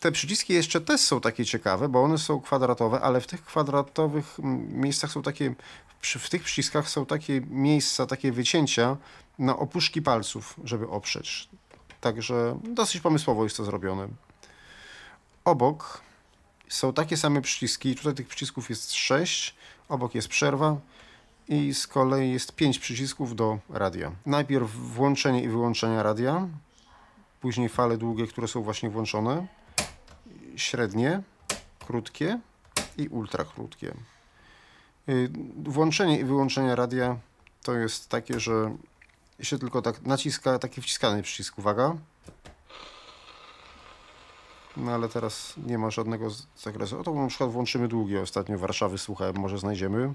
Te 0.00 0.12
przyciski 0.12 0.52
jeszcze 0.52 0.80
też 0.80 1.00
są 1.00 1.20
takie 1.20 1.44
ciekawe, 1.44 1.88
bo 1.88 2.02
one 2.02 2.18
są 2.18 2.40
kwadratowe, 2.40 3.00
ale 3.00 3.20
w 3.20 3.26
tych 3.26 3.44
kwadratowych 3.44 4.36
miejscach 4.72 5.10
są 5.10 5.22
takie, 5.22 5.54
w 6.02 6.30
tych 6.30 6.42
przyciskach 6.42 6.88
są 6.88 7.06
takie 7.06 7.40
miejsca, 7.40 8.06
takie 8.06 8.32
wycięcia 8.32 8.96
na 9.38 9.56
opuszki 9.56 10.02
palców, 10.02 10.60
żeby 10.64 10.88
oprzeć. 10.88 11.48
Także 12.00 12.58
dosyć 12.64 13.00
pomysłowo 13.00 13.44
jest 13.44 13.56
to 13.56 13.64
zrobione. 13.64 14.08
Obok 15.44 16.00
są 16.68 16.92
takie 16.92 17.16
same 17.16 17.42
przyciski, 17.42 17.94
tutaj 17.94 18.14
tych 18.14 18.28
przycisków 18.28 18.70
jest 18.70 18.92
6, 18.94 19.54
obok 19.88 20.14
jest 20.14 20.28
przerwa 20.28 20.76
i 21.48 21.74
z 21.74 21.86
kolei 21.86 22.32
jest 22.32 22.54
5 22.54 22.78
przycisków 22.78 23.36
do 23.36 23.58
radia. 23.68 24.12
Najpierw 24.26 24.70
włączenie 24.70 25.42
i 25.42 25.48
wyłączenie 25.48 26.02
radia, 26.02 26.48
później 27.40 27.68
fale 27.68 27.96
długie, 27.96 28.26
które 28.26 28.48
są 28.48 28.62
właśnie 28.62 28.90
włączone, 28.90 29.46
średnie, 30.56 31.22
krótkie 31.86 32.38
i 32.96 33.08
ultra 33.08 33.44
krótkie. 33.44 33.94
Y, 35.08 35.30
włączenie 35.64 36.20
i 36.20 36.24
wyłączenie 36.24 36.76
radia 36.76 37.16
to 37.62 37.74
jest 37.74 38.08
takie, 38.08 38.40
że 38.40 38.76
się 39.40 39.58
tylko 39.58 39.82
tak 39.82 40.02
naciska, 40.02 40.58
taki 40.58 40.82
wciskany 40.82 41.22
przycisk, 41.22 41.58
uwaga, 41.58 41.96
no 44.78 44.92
ale 44.92 45.08
teraz 45.08 45.54
nie 45.66 45.78
ma 45.78 45.90
żadnego 45.90 46.30
zakresu. 46.56 47.00
O 47.00 47.02
to 47.02 47.14
na 47.14 47.26
przykład 47.26 47.50
włączymy 47.50 47.88
długie. 47.88 48.20
Ostatnio 48.20 48.58
Warszawy 48.58 48.98
słuchałem, 48.98 49.36
może 49.36 49.58
znajdziemy. 49.58 50.14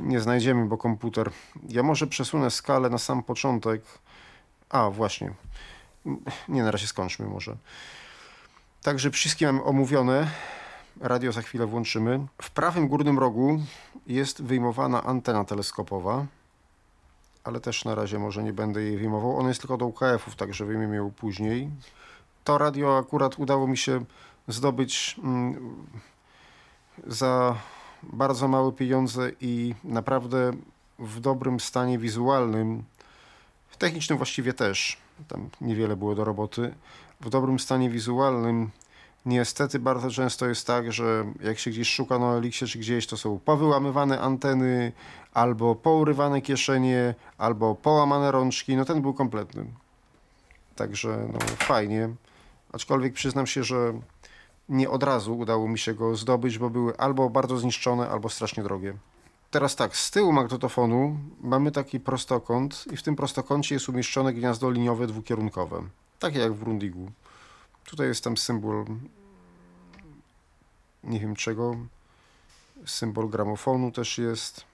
Nie 0.00 0.20
znajdziemy, 0.20 0.66
bo 0.66 0.78
komputer. 0.78 1.30
Ja 1.68 1.82
może 1.82 2.06
przesunę 2.06 2.50
skalę 2.50 2.90
na 2.90 2.98
sam 2.98 3.22
początek. 3.22 3.82
A, 4.68 4.90
właśnie. 4.90 5.32
Nie, 6.48 6.62
na 6.62 6.70
razie 6.70 6.86
skończmy 6.86 7.26
może. 7.26 7.56
Także 8.82 9.10
wszystkie 9.10 9.46
mamy 9.46 9.64
omówione. 9.64 10.30
Radio 11.00 11.32
za 11.32 11.42
chwilę 11.42 11.66
włączymy. 11.66 12.26
W 12.42 12.50
prawym 12.50 12.88
górnym 12.88 13.18
rogu 13.18 13.60
jest 14.06 14.42
wyjmowana 14.42 15.04
antena 15.04 15.44
teleskopowa, 15.44 16.26
ale 17.44 17.60
też 17.60 17.84
na 17.84 17.94
razie 17.94 18.18
może 18.18 18.42
nie 18.42 18.52
będę 18.52 18.82
jej 18.82 18.96
wyjmował. 18.96 19.36
Ona 19.36 19.48
jest 19.48 19.60
tylko 19.60 19.76
do 19.76 19.86
UKF-ów, 19.86 20.36
także 20.36 20.64
wyjmiemy 20.64 20.96
ją 20.96 21.10
później. 21.10 21.70
To 22.44 22.58
radio 22.58 22.98
akurat 22.98 23.38
udało 23.38 23.66
mi 23.66 23.76
się 23.76 24.04
zdobyć 24.48 25.20
mm, 25.24 25.86
za 27.06 27.56
bardzo 28.02 28.48
małe 28.48 28.72
pieniądze 28.72 29.30
i 29.40 29.74
naprawdę 29.84 30.52
w 30.98 31.20
dobrym 31.20 31.60
stanie 31.60 31.98
wizualnym, 31.98 32.84
technicznym 33.80 34.18
właściwie 34.18 34.52
też, 34.52 34.98
tam 35.28 35.48
niewiele 35.60 35.96
było 35.96 36.14
do 36.14 36.24
roboty, 36.24 36.74
w 37.20 37.30
dobrym 37.30 37.58
stanie 37.58 37.90
wizualnym 37.90 38.70
Niestety 39.26 39.78
bardzo 39.78 40.10
często 40.10 40.46
jest 40.46 40.66
tak, 40.66 40.92
że 40.92 41.24
jak 41.42 41.58
się 41.58 41.70
gdzieś 41.70 41.88
szuka 41.88 42.18
na 42.18 42.32
Elixie 42.32 42.66
czy 42.66 42.78
gdzieś, 42.78 43.06
to 43.06 43.16
są 43.16 43.38
powyłamywane 43.38 44.20
anteny, 44.20 44.92
albo 45.34 45.74
pourywane 45.74 46.40
kieszenie, 46.40 47.14
albo 47.38 47.74
połamane 47.74 48.30
rączki. 48.32 48.76
No 48.76 48.84
ten 48.84 49.02
był 49.02 49.14
kompletny. 49.14 49.64
Także 50.76 51.28
no, 51.32 51.38
fajnie. 51.56 52.08
Aczkolwiek 52.72 53.12
przyznam 53.12 53.46
się, 53.46 53.64
że 53.64 53.92
nie 54.68 54.90
od 54.90 55.02
razu 55.02 55.38
udało 55.38 55.68
mi 55.68 55.78
się 55.78 55.94
go 55.94 56.16
zdobyć, 56.16 56.58
bo 56.58 56.70
były 56.70 56.96
albo 56.96 57.30
bardzo 57.30 57.58
zniszczone, 57.58 58.08
albo 58.08 58.28
strasznie 58.28 58.62
drogie. 58.62 58.94
Teraz 59.50 59.76
tak, 59.76 59.96
z 59.96 60.10
tyłu 60.10 60.32
magnetofonu 60.32 61.16
mamy 61.40 61.72
taki 61.72 62.00
prostokąt 62.00 62.84
i 62.92 62.96
w 62.96 63.02
tym 63.02 63.16
prostokącie 63.16 63.74
jest 63.74 63.88
umieszczone 63.88 64.32
gniazdo 64.32 64.70
liniowe 64.70 65.06
dwukierunkowe. 65.06 65.82
Takie 66.18 66.38
jak 66.38 66.52
w 66.52 66.58
Brundigu. 66.58 67.10
Tutaj 67.84 68.06
jest 68.06 68.24
tam 68.24 68.36
symbol 68.36 68.84
nie 71.04 71.20
wiem 71.20 71.36
czego. 71.36 71.76
Symbol 72.86 73.28
gramofonu 73.28 73.92
też 73.92 74.18
jest. 74.18 74.64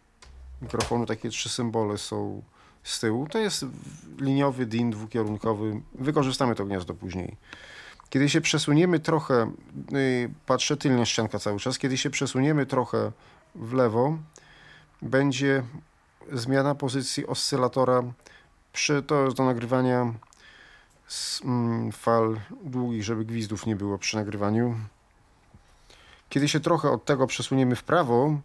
Mikrofonu 0.62 1.06
takie 1.06 1.28
trzy 1.28 1.48
symbole 1.48 1.98
są 1.98 2.42
z 2.82 3.00
tyłu. 3.00 3.26
To 3.26 3.38
jest 3.38 3.64
liniowy 4.20 4.66
DIN 4.66 4.90
dwukierunkowy. 4.90 5.80
Wykorzystamy 5.94 6.54
to 6.54 6.64
gniazdo 6.64 6.94
później. 6.94 7.36
Kiedy 8.10 8.28
się 8.28 8.40
przesuniemy 8.40 9.00
trochę, 9.00 9.52
y, 9.92 10.30
patrzę 10.46 10.76
tylna 10.76 11.06
ścianka 11.06 11.38
cały 11.38 11.58
czas, 11.58 11.78
kiedy 11.78 11.98
się 11.98 12.10
przesuniemy 12.10 12.66
trochę 12.66 13.12
w 13.54 13.72
lewo, 13.72 14.18
będzie 15.02 15.62
zmiana 16.32 16.74
pozycji 16.74 17.26
oscylatora 17.26 18.02
przy, 18.72 19.02
to 19.02 19.24
jest 19.24 19.36
do 19.36 19.44
nagrywania 19.44 20.14
fal 21.92 22.40
długich, 22.64 23.04
żeby 23.04 23.24
gwizdów 23.24 23.66
nie 23.66 23.76
było 23.76 23.98
przy 23.98 24.16
nagrywaniu. 24.16 24.74
Kiedy 26.28 26.48
się 26.48 26.60
trochę 26.60 26.90
od 26.90 27.04
tego 27.04 27.26
przesuniemy 27.26 27.76
w 27.76 27.84
prawo, 27.84 28.38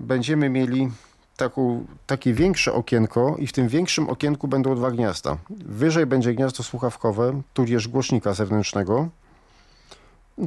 będziemy 0.00 0.48
mieli 0.48 0.90
taką, 1.36 1.86
takie 2.06 2.32
większe 2.32 2.72
okienko 2.72 3.36
i 3.38 3.46
w 3.46 3.52
tym 3.52 3.68
większym 3.68 4.08
okienku 4.08 4.48
będą 4.48 4.74
dwa 4.74 4.90
gniazda. 4.90 5.36
Wyżej 5.50 6.06
będzie 6.06 6.34
gniazdo 6.34 6.62
słuchawkowe, 6.62 7.42
tudzież 7.54 7.88
głośnika 7.88 8.34
zewnętrznego, 8.34 9.08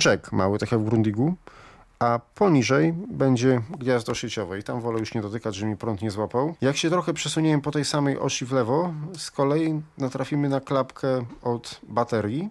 jack 0.05 0.31
mały, 0.31 0.59
tak 0.59 0.71
jak 0.71 0.81
w 0.81 0.85
Grundigu, 0.85 1.35
a 1.99 2.19
poniżej 2.35 2.93
będzie 2.93 3.61
gniazdo 3.69 4.13
sieciowe 4.13 4.59
i 4.59 4.63
tam 4.63 4.81
wolę 4.81 4.99
już 4.99 5.13
nie 5.13 5.21
dotykać, 5.21 5.55
żeby 5.55 5.71
mi 5.71 5.77
prąd 5.77 6.01
nie 6.01 6.11
złapał. 6.11 6.55
Jak 6.61 6.77
się 6.77 6.89
trochę 6.89 7.13
przesuniemy 7.13 7.61
po 7.61 7.71
tej 7.71 7.85
samej 7.85 8.19
osi 8.19 8.45
w 8.45 8.51
lewo, 8.51 8.93
z 9.17 9.31
kolei 9.31 9.81
natrafimy 9.97 10.49
na 10.49 10.59
klapkę 10.59 11.25
od 11.41 11.79
baterii 11.83 12.49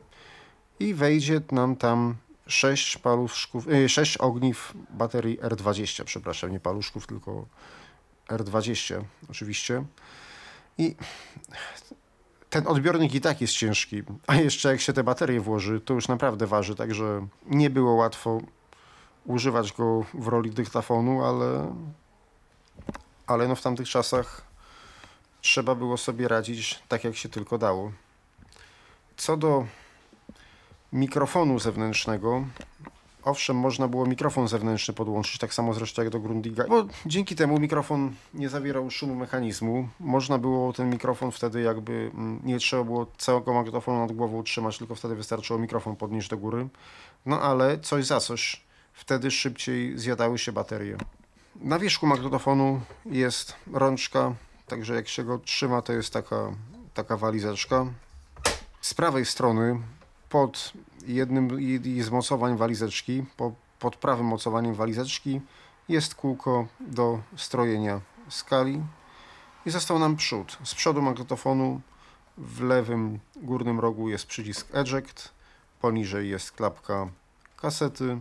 i 0.81 0.95
wejdzie 0.95 1.41
nam 1.53 1.77
tam 1.77 2.15
6 2.47 2.99
paluszków, 2.99 3.67
6 3.89 4.17
y, 4.17 4.19
ogniw 4.19 4.75
baterii 4.91 5.39
R20, 5.39 6.05
przepraszam, 6.05 6.53
nie 6.53 6.61
paluszków, 6.61 7.07
tylko 7.07 7.47
R20 8.29 9.03
oczywiście. 9.31 9.85
I 10.79 10.97
ten 12.51 12.67
odbiornik 12.67 13.15
i 13.15 13.21
tak 13.21 13.41
jest 13.41 13.53
ciężki, 13.53 14.03
a 14.27 14.35
jeszcze 14.35 14.69
jak 14.69 14.81
się 14.81 14.93
te 14.93 15.05
baterie 15.05 15.41
włoży, 15.41 15.81
to 15.81 15.95
już 15.95 16.09
naprawdę 16.09 16.47
waży, 16.47 16.75
także 16.75 17.27
nie 17.47 17.71
było 17.71 17.95
łatwo 17.95 18.41
używać 19.27 19.73
go 19.73 20.05
w 20.15 20.29
roli 20.29 20.51
dyktafonu, 20.51 21.25
ale, 21.25 21.75
ale 23.27 23.49
no 23.49 23.55
w 23.55 23.63
tamtych 23.63 23.89
czasach 23.89 24.43
trzeba 25.41 25.75
było 25.75 25.97
sobie 25.97 26.29
radzić 26.29 26.83
tak, 26.89 27.05
jak 27.05 27.17
się 27.17 27.29
tylko 27.29 27.59
dało. 27.59 27.93
Co 29.17 29.37
do 29.37 29.67
mikrofonu 30.93 31.59
zewnętrznego, 31.59 32.45
owszem, 33.25 33.57
można 33.57 33.89
było 33.89 34.07
mikrofon 34.07 34.49
zewnętrzny 34.49 34.95
podłączyć, 34.95 35.39
tak 35.39 35.55
samo 35.55 35.75
zresztą 35.75 36.03
jak 36.03 36.11
do 36.11 36.21
Grundiga, 36.21 36.65
bo 36.69 36.87
dzięki 37.07 37.37
temu 37.37 37.61
mikrofon 37.61 38.15
nie 38.35 38.49
zawierał 38.49 38.91
szumu 38.91 39.15
mechanizmu. 39.15 39.89
Można 40.01 40.39
było 40.39 40.73
ten 40.73 40.91
mikrofon 40.91 41.31
wtedy 41.31 41.63
jakby, 41.63 42.11
mm, 42.15 42.41
nie 42.45 42.59
trzeba 42.59 42.85
było 42.85 43.07
całego 43.19 43.55
magnetofonu 43.55 43.99
nad 43.99 44.13
głową 44.13 44.43
trzymać, 44.43 44.79
tylko 44.79 44.95
wtedy 44.95 45.15
wystarczyło 45.15 45.59
mikrofon 45.59 45.97
podnieść 45.97 46.29
do 46.29 46.37
góry. 46.37 46.69
No 47.27 47.41
ale 47.41 47.79
coś 47.79 48.07
za 48.07 48.21
coś, 48.21 48.66
wtedy 48.97 49.31
szybciej 49.31 49.99
zjadały 49.99 50.39
się 50.39 50.53
baterie. 50.53 50.97
Na 51.57 51.79
wierzchu 51.79 52.07
magnetofonu 52.07 52.81
jest 53.07 53.55
rączka, 53.73 54.35
także 54.67 54.95
jak 54.95 55.09
się 55.09 55.25
go 55.25 55.39
trzyma, 55.39 55.83
to 55.83 55.93
jest 55.93 56.13
taka, 56.13 56.53
taka 56.95 57.17
walizeczka. 57.17 57.87
Z 58.81 58.95
prawej 58.95 59.27
strony 59.27 59.81
pod 60.29 60.73
jednym 61.07 61.51
z 62.03 62.11
mocowań 62.11 62.57
walizeczki, 62.57 63.25
po, 63.37 63.53
pod 63.79 63.97
prawym 63.97 64.27
mocowaniem 64.27 64.75
walizeczki 64.75 65.41
jest 65.89 66.15
kółko 66.15 66.67
do 66.81 67.21
strojenia 67.37 68.01
skali 68.29 68.83
i 69.67 69.71
został 69.71 69.99
nam 69.99 70.17
przód. 70.17 70.59
Z 70.65 70.75
przodu 70.75 71.03
magnetofonu 71.03 71.81
w 72.39 72.61
lewym 72.61 73.19
górnym 73.37 73.81
rogu 73.81 74.09
jest 74.09 74.27
przycisk 74.27 74.75
eject, 74.75 75.31
poniżej 75.81 76.31
jest 76.31 76.53
klapka 76.53 77.09
kasety, 77.57 78.21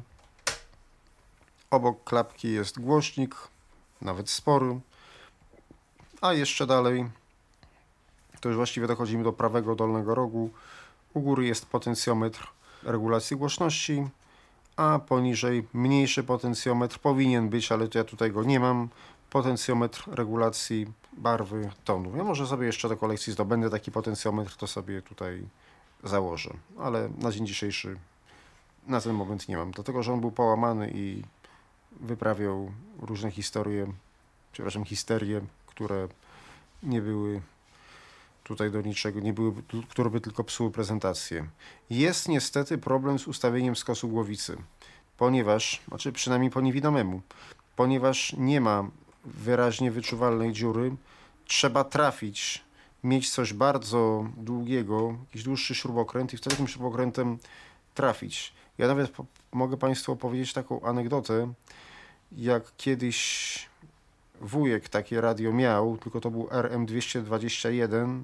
obok 1.75 2.03
klapki 2.03 2.51
jest 2.51 2.79
głośnik, 2.79 3.35
nawet 4.01 4.29
spory, 4.29 4.79
a 6.21 6.33
jeszcze 6.33 6.67
dalej 6.67 7.05
to 8.45 8.49
już 8.49 8.55
właściwie 8.55 8.87
dochodzimy 8.87 9.23
do 9.23 9.33
prawego 9.33 9.75
dolnego 9.75 10.15
rogu. 10.15 10.49
U 11.13 11.21
góry 11.21 11.45
jest 11.45 11.65
potencjometr 11.65 12.47
regulacji 12.83 13.37
głośności, 13.37 14.07
a 14.75 14.99
poniżej 14.99 15.67
mniejszy 15.73 16.23
potencjometr 16.23 16.99
powinien 16.99 17.49
być, 17.49 17.71
ale 17.71 17.87
to 17.87 17.97
ja 17.97 18.03
tutaj 18.03 18.31
go 18.31 18.43
nie 18.43 18.59
mam. 18.59 18.89
Potencjometr 19.29 20.03
regulacji 20.07 20.87
barwy 21.13 21.71
tonu. 21.85 22.17
Ja 22.17 22.23
może 22.23 22.47
sobie 22.47 22.65
jeszcze 22.65 22.89
do 22.89 22.97
kolekcji 22.97 23.33
zdobędę 23.33 23.69
taki 23.69 23.91
potencjometr, 23.91 24.55
to 24.55 24.67
sobie 24.67 25.01
tutaj 25.01 25.43
założę, 26.03 26.49
ale 26.79 27.09
na 27.17 27.31
dzień 27.31 27.47
dzisiejszy 27.47 27.97
na 28.87 29.01
ten 29.01 29.13
moment 29.13 29.49
nie 29.49 29.57
mam, 29.57 29.71
dlatego 29.71 30.03
że 30.03 30.13
on 30.13 30.21
był 30.21 30.31
połamany 30.31 30.91
i 30.93 31.23
wyprawiał 31.99 32.71
różne 32.99 33.31
historie, 33.31 33.93
przepraszam, 34.51 34.85
histerie, 34.85 35.41
które 35.67 36.07
nie 36.83 37.01
były 37.01 37.41
tutaj 38.43 38.71
do 38.71 38.81
niczego, 38.81 39.19
nie 39.19 39.33
były, 39.33 39.53
które 39.89 40.09
by 40.09 40.21
tylko 40.21 40.43
psuły 40.43 40.71
prezentację. 40.71 41.47
Jest 41.89 42.27
niestety 42.27 42.77
problem 42.77 43.19
z 43.19 43.27
ustawieniem 43.27 43.75
skosu 43.75 44.07
głowicy, 44.07 44.57
ponieważ, 45.17 45.81
znaczy 45.87 46.11
przynajmniej 46.11 46.51
po 46.51 46.61
niewidomemu, 46.61 47.21
ponieważ 47.75 48.33
nie 48.37 48.61
ma 48.61 48.89
wyraźnie 49.25 49.91
wyczuwalnej 49.91 50.53
dziury, 50.53 50.95
trzeba 51.45 51.83
trafić, 51.83 52.63
mieć 53.03 53.29
coś 53.29 53.53
bardzo 53.53 54.29
długiego, 54.37 55.15
jakiś 55.25 55.43
dłuższy 55.43 55.75
śrubokręt 55.75 56.33
i 56.33 56.37
wtedy 56.37 56.55
tym 56.55 56.67
śrubokrętem 56.67 57.37
trafić. 57.93 58.53
Ja 58.77 58.87
nawet 58.87 59.11
mogę 59.51 59.77
Państwu 59.77 60.11
opowiedzieć 60.11 60.53
taką 60.53 60.81
anegdotę, 60.81 61.53
jak 62.31 62.63
kiedyś 62.77 63.69
wujek 64.41 64.89
takie 64.89 65.21
radio 65.21 65.53
miał, 65.53 65.97
tylko 65.97 66.21
to 66.21 66.31
był 66.31 66.43
RM221 66.43 68.21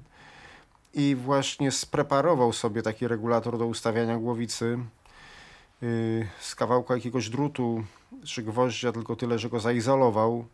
i 0.94 1.14
właśnie 1.14 1.70
spreparował 1.70 2.52
sobie 2.52 2.82
taki 2.82 3.08
regulator 3.08 3.58
do 3.58 3.66
ustawiania 3.66 4.18
głowicy 4.18 4.78
yy, 5.82 6.28
z 6.40 6.54
kawałka 6.54 6.94
jakiegoś 6.94 7.28
drutu 7.28 7.84
czy 8.24 8.42
gwoździa, 8.42 8.92
tylko 8.92 9.16
tyle, 9.16 9.38
że 9.38 9.48
go 9.48 9.60
zaizolował. 9.60 10.44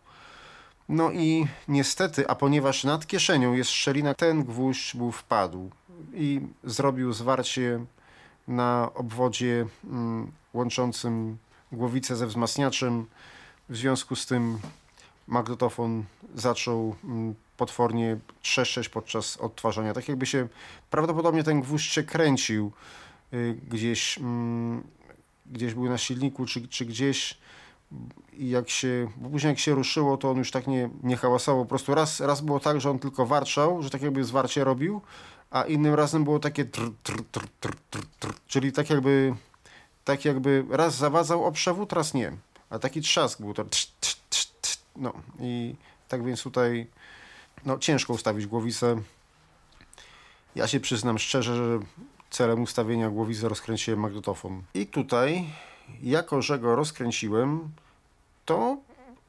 No 0.88 1.10
i 1.10 1.46
niestety, 1.68 2.28
a 2.28 2.34
ponieważ 2.34 2.84
nad 2.84 3.06
kieszenią 3.06 3.52
jest 3.52 3.70
szczelina, 3.70 4.14
ten 4.14 4.44
gwóźdź 4.44 4.96
był 4.96 5.12
wpadł 5.12 5.70
i 6.14 6.40
zrobił 6.64 7.12
zwarcie 7.12 7.84
na 8.48 8.90
obwodzie 8.94 9.66
mm, 9.84 10.32
łączącym 10.52 11.38
głowicę 11.72 12.16
ze 12.16 12.26
wzmacniaczem. 12.26 13.06
W 13.68 13.76
związku 13.76 14.16
z 14.16 14.26
tym 14.26 14.58
magnetofon 15.26 16.04
zaczął 16.34 16.96
mm, 17.04 17.34
potwornie 17.56 18.16
trzeszczeć 18.42 18.88
podczas 18.88 19.36
odtwarzania. 19.36 19.94
Tak 19.94 20.08
jakby 20.08 20.26
się, 20.26 20.48
prawdopodobnie 20.90 21.44
ten 21.44 21.60
gwóźdź 21.60 21.92
się 21.92 22.02
kręcił 22.02 22.72
y, 23.32 23.58
gdzieś, 23.68 24.18
mm, 24.18 24.82
gdzieś 25.46 25.74
był 25.74 25.84
na 25.84 25.98
silniku, 25.98 26.46
czy, 26.46 26.68
czy 26.68 26.84
gdzieś 26.84 27.38
i 28.32 28.50
jak 28.50 28.70
się, 28.70 29.08
bo 29.16 29.30
później 29.30 29.50
jak 29.50 29.58
się 29.58 29.74
ruszyło, 29.74 30.16
to 30.16 30.30
on 30.30 30.36
już 30.36 30.50
tak 30.50 30.66
nie, 30.66 30.90
nie 31.02 31.16
hałasował. 31.16 31.64
Po 31.64 31.68
prostu 31.68 31.94
raz, 31.94 32.20
raz 32.20 32.40
było 32.40 32.60
tak, 32.60 32.80
że 32.80 32.90
on 32.90 32.98
tylko 32.98 33.26
warczał, 33.26 33.82
że 33.82 33.90
tak 33.90 34.02
jakby 34.02 34.24
zwarcie 34.24 34.64
robił, 34.64 35.00
a 35.50 35.62
innym 35.62 35.94
razem 35.94 36.24
było 36.24 36.38
takie 36.38 36.64
tr, 36.64 36.90
tr, 37.02 37.22
tr, 37.32 37.46
tr, 37.60 37.74
tr, 37.90 38.00
tr, 38.18 38.34
czyli 38.46 38.72
tak 38.72 38.90
jakby, 38.90 39.34
tak 40.04 40.24
jakby 40.24 40.64
raz 40.70 40.94
zawadzał 40.94 41.44
o 41.44 41.52
przewód, 41.52 41.92
raz 41.92 42.14
nie. 42.14 42.32
A 42.70 42.78
taki 42.78 43.00
trzask 43.00 43.40
był 43.40 43.54
to. 43.54 43.64
No 44.96 45.12
i 45.40 45.74
tak 46.08 46.24
więc 46.24 46.42
tutaj 46.42 46.86
no, 47.64 47.78
ciężko 47.78 48.12
ustawić 48.12 48.46
głowicę. 48.46 49.02
Ja 50.54 50.66
się 50.66 50.80
przyznam 50.80 51.18
szczerze, 51.18 51.56
że 51.56 51.86
celem 52.30 52.62
ustawienia 52.62 53.10
głowicy 53.10 53.48
rozkręciłem 53.48 54.00
magnetofon. 54.00 54.62
I 54.74 54.86
tutaj, 54.86 55.44
jako 56.02 56.42
że 56.42 56.58
go 56.58 56.76
rozkręciłem, 56.76 57.68
to 58.44 58.76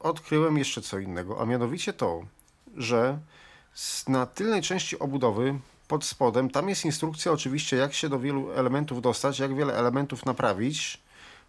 odkryłem 0.00 0.58
jeszcze 0.58 0.82
co 0.82 0.98
innego, 0.98 1.40
a 1.40 1.46
mianowicie 1.46 1.92
to, 1.92 2.22
że 2.76 3.18
na 4.08 4.26
tylnej 4.26 4.62
części 4.62 4.98
obudowy 4.98 5.58
pod 5.90 6.04
spodem, 6.04 6.50
tam 6.50 6.68
jest 6.68 6.84
instrukcja 6.84 7.32
oczywiście, 7.32 7.76
jak 7.76 7.94
się 7.94 8.08
do 8.08 8.18
wielu 8.18 8.50
elementów 8.52 9.02
dostać, 9.02 9.38
jak 9.38 9.54
wiele 9.54 9.74
elementów 9.74 10.26
naprawić, 10.26 11.00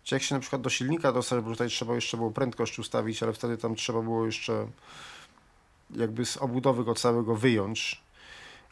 czy 0.04 0.16
jak 0.16 0.24
się 0.24 0.36
na 0.36 0.42
przykład 0.42 0.62
do 0.62 0.70
silnika 0.70 1.12
dostać, 1.12 1.44
bo 1.44 1.52
tutaj 1.52 1.70
trzeba 1.70 1.96
jeszcze 1.96 2.18
było 2.18 2.32
prędkość 2.32 2.80
ustawić, 2.80 3.24
ale 3.24 3.34
wtedy 3.34 3.58
tam 3.58 3.76
trzeba 3.76 4.02
było 4.02 4.26
jeszcze 4.26 4.68
jakby 5.96 6.26
z 6.26 6.38
obudowy 6.38 6.84
go 6.84 6.96
całego 6.96 7.36
wyjąć. 7.36 8.02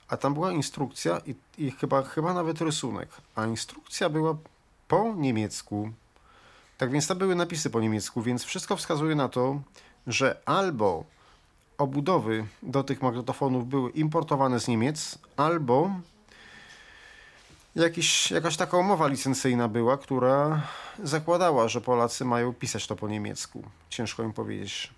A 0.08 0.18
tam 0.18 0.34
była 0.34 0.52
instrukcja 0.52 1.22
i, 1.26 1.36
i 1.58 1.72
chyba, 1.72 2.04
chyba 2.04 2.34
nawet 2.34 2.62
rysunek. 2.62 3.10
A 3.36 3.46
instrukcja 3.46 4.10
była 4.10 4.38
po 4.88 5.14
niemiecku. 5.18 5.92
Tak 6.78 6.92
więc 6.92 7.08
tam 7.08 7.18
były 7.18 7.36
napisy 7.36 7.70
po 7.70 7.82
niemiecku, 7.82 8.22
więc 8.22 8.44
wszystko 8.44 8.76
wskazuje 8.76 9.16
na 9.16 9.30
to, 9.30 9.62
że 10.08 10.42
albo 10.46 11.04
obudowy 11.80 12.46
do 12.64 12.84
tych 12.84 13.02
magnetofonów 13.02 13.68
były 13.68 13.90
importowane 13.90 14.60
z 14.60 14.68
Niemiec, 14.68 15.18
albo 15.38 15.92
jakiś, 17.76 18.32
jakaś 18.32 18.58
taka 18.58 18.78
umowa 18.78 19.08
licencyjna 19.08 19.68
była, 19.68 19.98
która 19.98 20.62
zakładała, 21.04 21.68
że 21.68 21.82
Polacy 21.82 22.26
mają 22.26 22.54
pisać 22.54 22.88
to 22.88 22.96
po 22.96 23.08
niemiecku. 23.08 23.64
Ciężko 23.90 24.24
im 24.24 24.34
powiedzieć. 24.34 24.94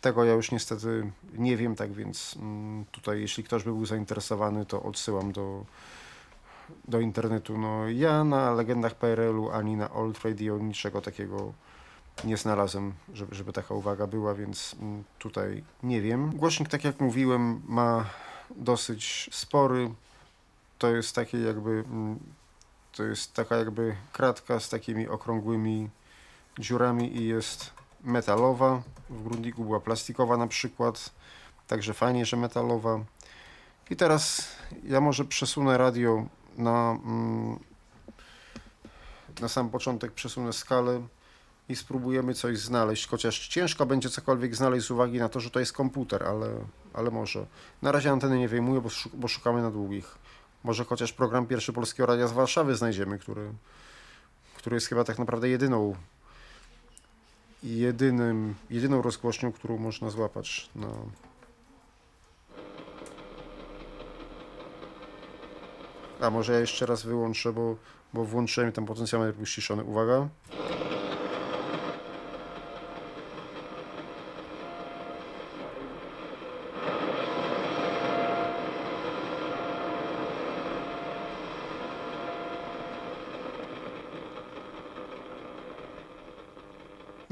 Tego 0.00 0.24
ja 0.24 0.32
już 0.32 0.50
niestety 0.50 1.10
nie 1.34 1.56
wiem, 1.56 1.76
tak 1.76 1.92
więc 1.92 2.36
mm, 2.36 2.84
tutaj 2.92 3.20
jeśli 3.20 3.44
ktoś 3.44 3.64
by 3.64 3.72
był 3.72 3.86
zainteresowany, 3.86 4.66
to 4.66 4.82
odsyłam 4.82 5.32
do, 5.32 5.64
do 6.88 7.00
internetu. 7.00 7.58
No, 7.58 7.88
ja 7.88 8.24
na 8.24 8.50
legendach 8.50 8.94
PRL-u 8.94 9.50
ani 9.50 9.76
na 9.76 9.90
Old 9.90 10.24
Radio 10.24 10.58
niczego 10.58 11.00
takiego 11.00 11.52
nie 12.24 12.36
znalazłem, 12.36 12.92
żeby, 13.14 13.34
żeby 13.34 13.52
taka 13.52 13.74
uwaga 13.74 14.06
była, 14.06 14.34
więc 14.34 14.76
mm, 14.80 15.04
tutaj 15.18 15.64
nie 15.82 16.00
wiem. 16.00 16.30
Głośnik, 16.36 16.68
tak 16.68 16.84
jak 16.84 17.00
mówiłem, 17.00 17.62
ma 17.68 18.04
dosyć 18.56 19.30
spory. 19.32 19.90
To 20.78 20.90
jest 20.90 21.14
takie 21.14 21.38
jakby, 21.38 21.70
mm, 21.70 22.18
to 22.92 23.04
jest 23.04 23.34
taka 23.34 23.56
jakby 23.56 23.96
kratka 24.12 24.60
z 24.60 24.68
takimi 24.68 25.08
okrągłymi 25.08 25.90
dziurami 26.58 27.16
i 27.16 27.26
jest 27.26 27.70
metalowa. 28.04 28.82
W 29.10 29.22
Grundiku 29.22 29.64
była 29.64 29.80
plastikowa 29.80 30.36
na 30.36 30.46
przykład, 30.46 31.10
także 31.66 31.94
fajnie, 31.94 32.26
że 32.26 32.36
metalowa. 32.36 33.00
I 33.90 33.96
teraz 33.96 34.48
ja 34.84 35.00
może 35.00 35.24
przesunę 35.24 35.78
radio 35.78 36.26
na, 36.58 36.98
mm, 37.04 37.58
na 39.40 39.48
sam 39.48 39.70
początek, 39.70 40.12
przesunę 40.12 40.52
skalę 40.52 41.02
i 41.68 41.76
spróbujemy 41.76 42.34
coś 42.34 42.58
znaleźć, 42.58 43.06
chociaż 43.06 43.48
ciężko 43.48 43.86
będzie 43.86 44.10
cokolwiek 44.10 44.56
znaleźć 44.56 44.86
z 44.86 44.90
uwagi 44.90 45.18
na 45.18 45.28
to, 45.28 45.40
że 45.40 45.50
to 45.50 45.60
jest 45.60 45.72
komputer, 45.72 46.22
ale, 46.24 46.50
ale 46.94 47.10
może. 47.10 47.46
Na 47.82 47.92
razie 47.92 48.10
anteny 48.10 48.38
nie 48.38 48.48
wyjmuję, 48.48 48.80
bo, 48.80 48.88
bo 49.14 49.28
szukamy 49.28 49.62
na 49.62 49.70
długich. 49.70 50.18
Może 50.64 50.84
chociaż 50.84 51.12
program 51.12 51.46
Pierwszy 51.46 51.72
Polskiego 51.72 52.06
Radia 52.06 52.28
z 52.28 52.32
Warszawy 52.32 52.74
znajdziemy, 52.74 53.18
który, 53.18 53.52
który 54.56 54.76
jest 54.76 54.86
chyba 54.86 55.04
tak 55.04 55.18
naprawdę 55.18 55.48
jedyną 55.48 55.96
jedynym, 57.62 58.54
jedyną 58.70 59.02
rozgłośnią, 59.02 59.52
którą 59.52 59.78
można 59.78 60.10
złapać 60.10 60.70
na, 60.74 60.88
A 66.20 66.30
może 66.30 66.52
ja 66.52 66.60
jeszcze 66.60 66.86
raz 66.86 67.02
wyłączę, 67.02 67.52
bo, 67.52 67.76
bo 68.14 68.24
włączyłem 68.24 68.72
tam 68.72 68.86
potencjalnie 68.86 69.32
był 69.32 69.46
ściszony. 69.46 69.84
Uwaga. 69.84 70.28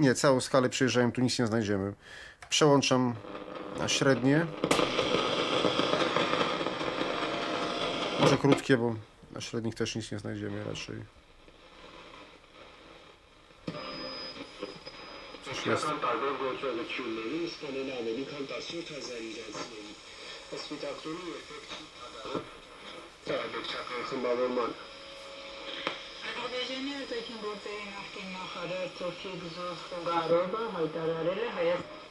Nie, 0.04 0.14
całą 0.14 0.40
skalę 0.40 0.68
przyjeżdżałem, 0.68 1.12
tu 1.12 1.20
nic 1.20 1.38
nie 1.38 1.46
znajdziemy. 1.46 1.94
Przełączam 2.48 3.14
na 3.78 3.88
średnie. 3.88 4.46
Może 8.20 8.38
krótkie, 8.38 8.76
bo 8.76 8.94
na 9.32 9.40
średnich 9.40 9.74
też 9.74 9.94
nic 9.96 10.12
nie 10.12 10.18
znajdziemy 10.18 10.64
raczej. 10.64 10.96
Coś 15.44 15.66
jest. 15.66 15.86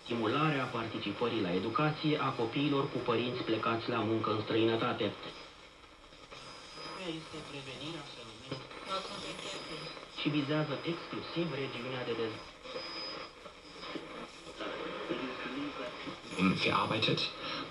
Stimularea 0.03 0.63
participării 0.63 1.41
la 1.41 1.53
educație 1.53 2.21
a 2.21 2.29
copiilor 2.29 2.83
cu 2.91 2.97
părinți 2.97 3.41
plecați 3.49 3.89
la 3.89 3.97
muncă 3.97 4.29
în 4.31 4.41
străinătate. 4.45 5.03
Este 7.17 7.37
prevenirea 7.49 8.03
fenomenului 8.13 8.57
și 10.19 10.27
vizează 10.37 10.73
exclusiv 10.91 11.45
regiunea 11.63 12.01
de 12.07 12.13
dezvoltare. 12.21 12.51
verarbeitet 16.63 17.19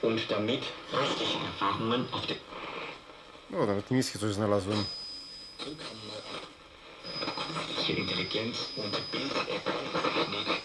und 0.01 0.19
damit 0.29 0.63
richtige 0.91 1.37
Erfahrungen 1.45 2.07
auf 2.13 2.27
der 2.27 2.37
O, 3.55 3.67
nawet 3.67 3.91
niskie 3.91 4.21
coś 4.21 4.33
znalazłem. 4.33 5.02
Künstliche 5.63 8.01
Intelligenz 8.01 8.69
und 8.77 8.93
Bilderkennungstechnik 9.11 10.63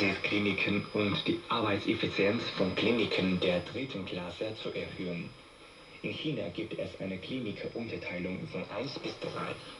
der 0.00 0.14
Kliniken 0.14 0.86
und 0.94 1.26
die 1.26 1.40
Arbeitseffizienz 1.48 2.42
von 2.56 2.72
Kliniken 2.76 3.40
der 3.40 3.58
dritten 3.60 4.06
Klasse 4.06 4.54
zu 4.62 4.70
erhöhen. 4.70 5.28
In 6.02 6.12
China 6.12 6.44
gibt 6.54 6.78
es 6.78 7.00
eine 7.00 7.18
Klinikerunterteilung 7.18 8.46
von 8.52 8.64
1 8.76 9.00
bis 9.00 9.18
3, 9.20 9.28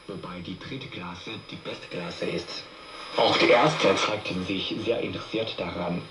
wobei 0.07 0.41
die 0.45 0.59
dritte 0.59 0.87
Klasse 0.87 1.31
die 1.49 1.55
beste 1.55 1.87
Klasse 1.87 2.25
ist. 2.25 2.63
Auch 3.15 3.37
die 3.37 3.47
Ärzte 3.49 3.95
zeigten 3.95 4.45
sich 4.45 4.75
sehr 4.83 4.99
interessiert 4.99 5.55
daran. 5.57 6.01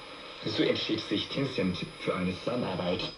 So 0.47 0.63
entschied 0.63 1.01
sich 1.01 1.29
Tencent 1.29 1.77
für 2.01 2.15
eine 2.15 2.35
Zusammenarbeit. 2.39 3.13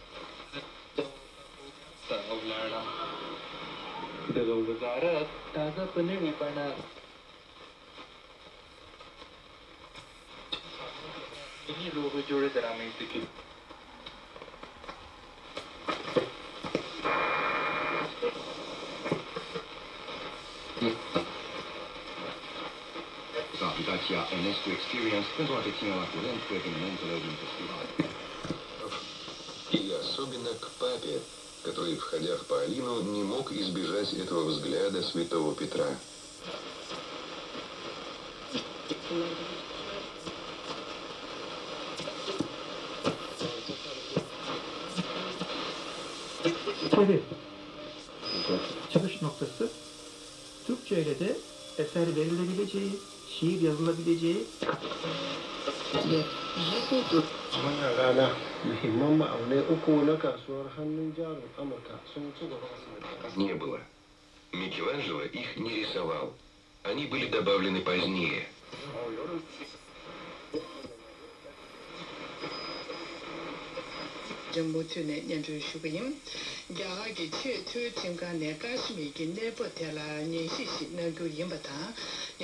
Applicația 23.69 24.19
NS 24.41 24.57
to 24.63 24.69
Experience 24.77 25.29
pentru 25.37 25.53
a 25.55 25.61
te 25.65 25.71
ține 25.77 25.93
la 26.01 26.07
curent 26.13 26.41
cu 26.47 26.51
evenimentele 26.59 27.15
din 27.25 27.35
festival. 27.43 27.83
И 29.79 29.81
особенно 30.03 30.51
к 30.63 30.65
папе, 30.81 31.15
который, 31.62 31.96
входя 31.96 32.36
в 32.36 32.46
Полину, 32.46 33.02
не 33.02 33.22
мог 33.22 33.52
избежать 33.52 34.12
этого 34.14 34.44
взгляда 34.44 35.02
святого 35.02 35.54
Петра. 35.54 35.86
Evet. 46.98 47.22
Çıkış 48.92 49.22
noktası 49.22 49.70
Türkçe 50.66 51.02
ile 51.02 51.20
de 51.20 51.36
eser 51.78 52.16
verilebileceği, 52.16 52.92
şiir 53.28 53.60
yazılabileceği 53.60 54.46
ve 55.94 56.24
wannan 57.64 57.96
rana 57.98 58.28
muhimman 58.64 59.16
ma'aunai 59.18 59.62
uku 59.72 59.90
na 60.06 60.16
kasuwar 60.16 60.66
hannun 60.76 61.12
jarin 61.16 61.50
amurka 61.58 61.98
sun 62.14 62.32
ci 62.38 62.44
gaba 62.46 62.66
da 63.22 63.28
Не 63.36 63.54
было. 63.54 63.80
Микеланджело 64.52 65.22
их 65.22 65.56
не 65.56 65.70
рисовал. 65.70 66.32
Они 66.82 67.06
были 67.06 67.26
добавлены 67.28 67.80
позднее. 67.80 68.46
정부 74.51 74.85
튜네 74.87 75.23
년주 75.27 75.59
슈그임 75.59 76.15
야하게 76.79 77.29
최초 77.29 77.91
팀간에 77.93 78.57
가시미기 78.57 79.33
네버 79.35 79.69
테라 79.73 80.21
니시시 80.23 80.95
너그 80.95 81.27
임바타 81.27 81.69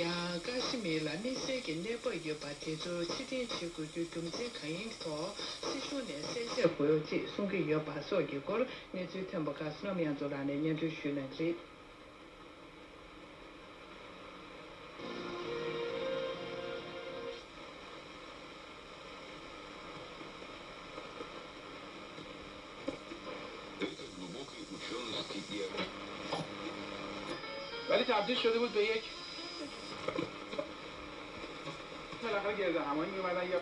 야 0.00 0.40
가시미라 0.44 1.14
니세게 1.24 1.82
네버 1.82 2.14
요바테조 2.14 3.04
시딘 3.04 3.48
치고 3.48 3.82
유금제 3.96 4.50
가인토 4.60 5.34
시쇼네 5.64 6.22
세세 6.32 6.62
보여지 6.76 7.26
송게 7.34 7.70
요바소 7.70 8.20
이걸 8.22 8.68
내주 8.92 9.26
템버가 9.28 9.70
스노미안조라네 9.70 10.54
년주 10.56 10.90
슈네지 11.02 11.56
تبدیل 28.27 28.41
شده 28.41 28.59
بود 28.59 28.73
به 28.73 28.83
یک 28.83 29.03
بالاخره 32.23 32.81
همایی 32.81 33.11
یا 33.51 33.61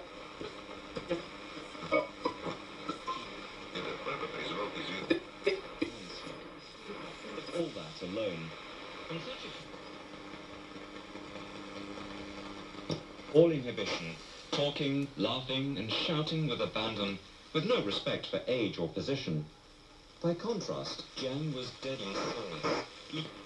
All 7.58 7.70
that 7.78 7.98
alone. 8.08 8.44
All 13.34 13.52
inhibition, 13.52 14.16
talking, 14.52 15.08
laughing, 15.16 15.78
and 15.78 15.92
shouting 15.92 16.50
with 16.50 16.62
abandon, 16.62 17.20
with 17.54 17.66
no 17.66 17.84
respect 17.84 18.26
for 18.32 18.42
age 18.48 18.80
or 18.80 18.90
position. 18.90 19.46
By 20.24 20.34
contrast, 20.34 21.04
Jan 21.18 21.54
was 21.54 21.68
deadly 21.84 22.16
silent. 22.16 23.45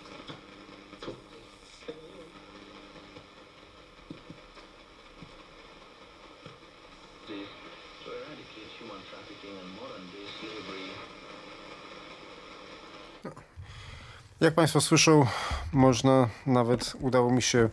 Jak 14.41 14.53
Państwo 14.53 14.81
słyszą, 14.81 15.25
można 15.71 16.29
nawet, 16.45 16.93
udało 16.99 17.31
mi 17.31 17.41
się 17.41 17.69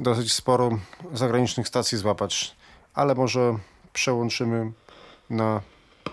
dosyć 0.00 0.32
sporo 0.32 0.78
zagranicznych 1.12 1.68
stacji 1.68 1.98
złapać, 1.98 2.56
ale 2.94 3.14
może 3.14 3.58
przełączymy 3.92 4.72
na 5.30 5.60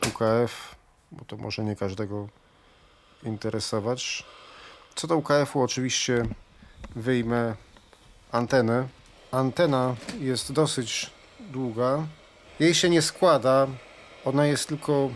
UKF, 0.08 0.76
bo 1.12 1.26
to 1.26 1.38
może 1.38 1.64
nie 1.64 1.76
każdego 1.76 2.28
interesować. 3.24 4.24
Co 4.96 5.08
do 5.08 5.18
UKF-u 5.18 5.62
oczywiście 5.62 6.26
wyjmę 6.96 7.56
antenę. 8.32 8.88
Antena 9.32 9.96
jest 10.20 10.52
dosyć 10.52 11.12
długa. 11.40 12.04
Jej 12.60 12.76
się 12.76 12.90
nie 12.90 13.02
składa, 13.02 13.68
ona 14.26 14.46
jest 14.46 14.68
tylko 14.68 15.10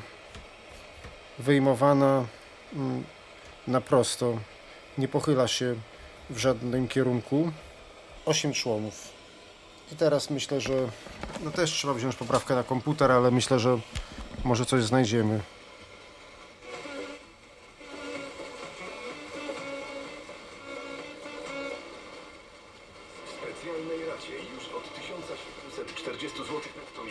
wyjmowana 1.40 2.26
mm, 2.74 3.04
na 3.70 3.82
prosto, 3.82 4.38
nie 4.98 5.08
pochyla 5.08 5.48
się 5.48 5.76
w 6.30 6.38
żadnym 6.38 6.88
kierunku. 6.88 7.52
8 8.26 8.54
członów. 8.54 9.10
I 9.92 9.96
teraz 9.96 10.30
myślę, 10.30 10.62
że 10.62 10.74
no 11.44 11.52
też 11.52 11.72
trzeba 11.72 11.94
wziąć 11.94 12.16
poprawkę 12.16 12.56
na 12.56 12.64
komputer, 12.64 13.12
ale 13.12 13.32
myślę, 13.32 13.60
że 13.60 13.80
może 14.44 14.66
coś 14.66 14.84
znajdziemy. 14.84 15.42
Specjalnej 23.38 24.06
racie 24.06 24.34
już 24.56 24.64
od 24.78 24.96
1740 24.96 26.38
zł 26.38 26.62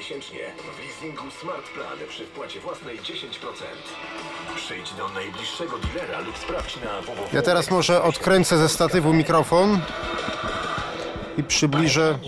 miesięcznie 0.09 0.53
w 0.77 0.79
leasingu 0.79 1.31
Smart 1.31 1.69
Plan 1.69 1.99
przy 2.09 2.27
wpłacie 2.27 2.61
własnej 2.61 2.99
10%. 2.99 3.09
Przyjdź 4.69 4.93
do 4.93 5.09
najbliższego 5.09 5.79
dealera 5.79 6.21
lub 6.21 6.39
sprawdź 6.39 6.77
na 6.77 7.01
www. 7.01 7.29
Ja 7.33 7.43
teraz 7.43 7.71
może 7.71 8.03
odkręcę 8.03 8.59
ze 8.59 8.69
statywu 8.69 9.13
mikrofon 9.13 9.81
i 11.39 11.43
przybliżę 11.43 12.19